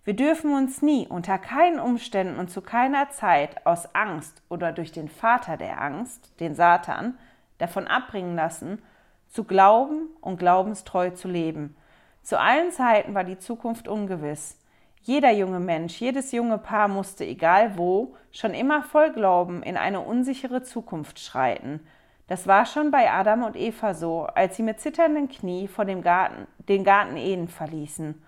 [0.06, 4.92] Wir dürfen uns nie, unter keinen Umständen und zu keiner Zeit aus Angst oder durch
[4.92, 7.18] den Vater der Angst, den Satan,
[7.58, 8.84] davon abbringen lassen,
[9.30, 11.76] zu glauben und glaubenstreu zu leben.
[12.22, 14.60] Zu allen Zeiten war die Zukunft ungewiss.
[15.02, 20.02] Jeder junge Mensch, jedes junge Paar musste, egal wo, schon immer voll Glauben in eine
[20.02, 21.80] unsichere Zukunft schreiten.
[22.28, 26.04] Das war schon bei Adam und Eva so, als sie mit zitternden Knie vor dem
[26.04, 28.22] Garten, den Garten Eden verließen.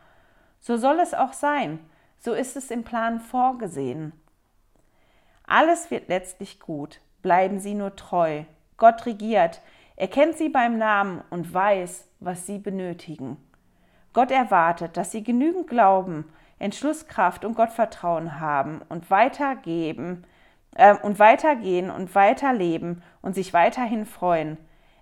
[0.67, 1.79] So soll es auch sein.
[2.17, 4.11] So ist es im Plan vorgesehen.
[5.45, 6.99] Alles wird letztlich gut.
[7.21, 8.43] Bleiben Sie nur treu.
[8.75, 9.61] Gott regiert.
[9.95, 13.37] Er kennt Sie beim Namen und weiß, was Sie benötigen.
[14.11, 16.25] Gott erwartet, dass Sie genügend Glauben,
[16.59, 20.25] Entschlusskraft und Gottvertrauen haben und weitergeben
[20.75, 24.57] äh, und weitergehen und weiterleben und sich weiterhin freuen.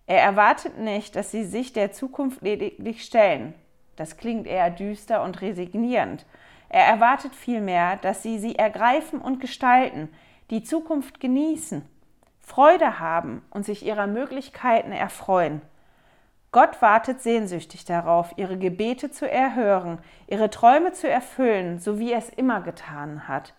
[0.05, 3.55] Er erwartet nicht, dass sie sich der Zukunft lediglich stellen.
[3.95, 6.25] Das klingt eher düster und resignierend.
[6.69, 10.09] Er erwartet vielmehr, dass sie sie ergreifen und gestalten,
[10.49, 11.83] die Zukunft genießen,
[12.41, 15.61] Freude haben und sich ihrer Möglichkeiten erfreuen.
[16.51, 22.19] Gott wartet sehnsüchtig darauf, ihre Gebete zu erhören, ihre Träume zu erfüllen, so wie er
[22.19, 23.53] es immer getan hat.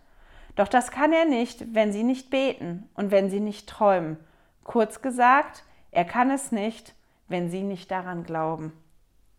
[0.55, 4.16] Doch das kann er nicht, wenn sie nicht beten und wenn sie nicht träumen.
[4.64, 6.95] Kurz gesagt, er kann es nicht,
[7.28, 8.72] wenn sie nicht daran glauben.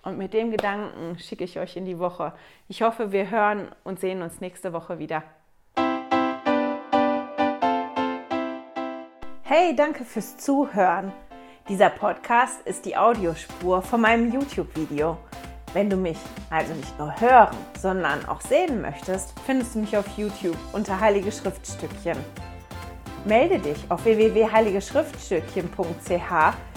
[0.07, 2.31] Und mit dem Gedanken schicke ich euch in die Woche.
[2.69, 5.21] Ich hoffe, wir hören und sehen uns nächste Woche wieder.
[9.43, 11.11] Hey, danke fürs Zuhören.
[11.67, 15.17] Dieser Podcast ist die Audiospur von meinem YouTube-Video.
[15.73, 20.07] Wenn du mich also nicht nur hören, sondern auch sehen möchtest, findest du mich auf
[20.17, 22.17] YouTube unter Heilige Schriftstückchen.
[23.25, 26.76] Melde dich auf www.heiligeschriftstückchen.ch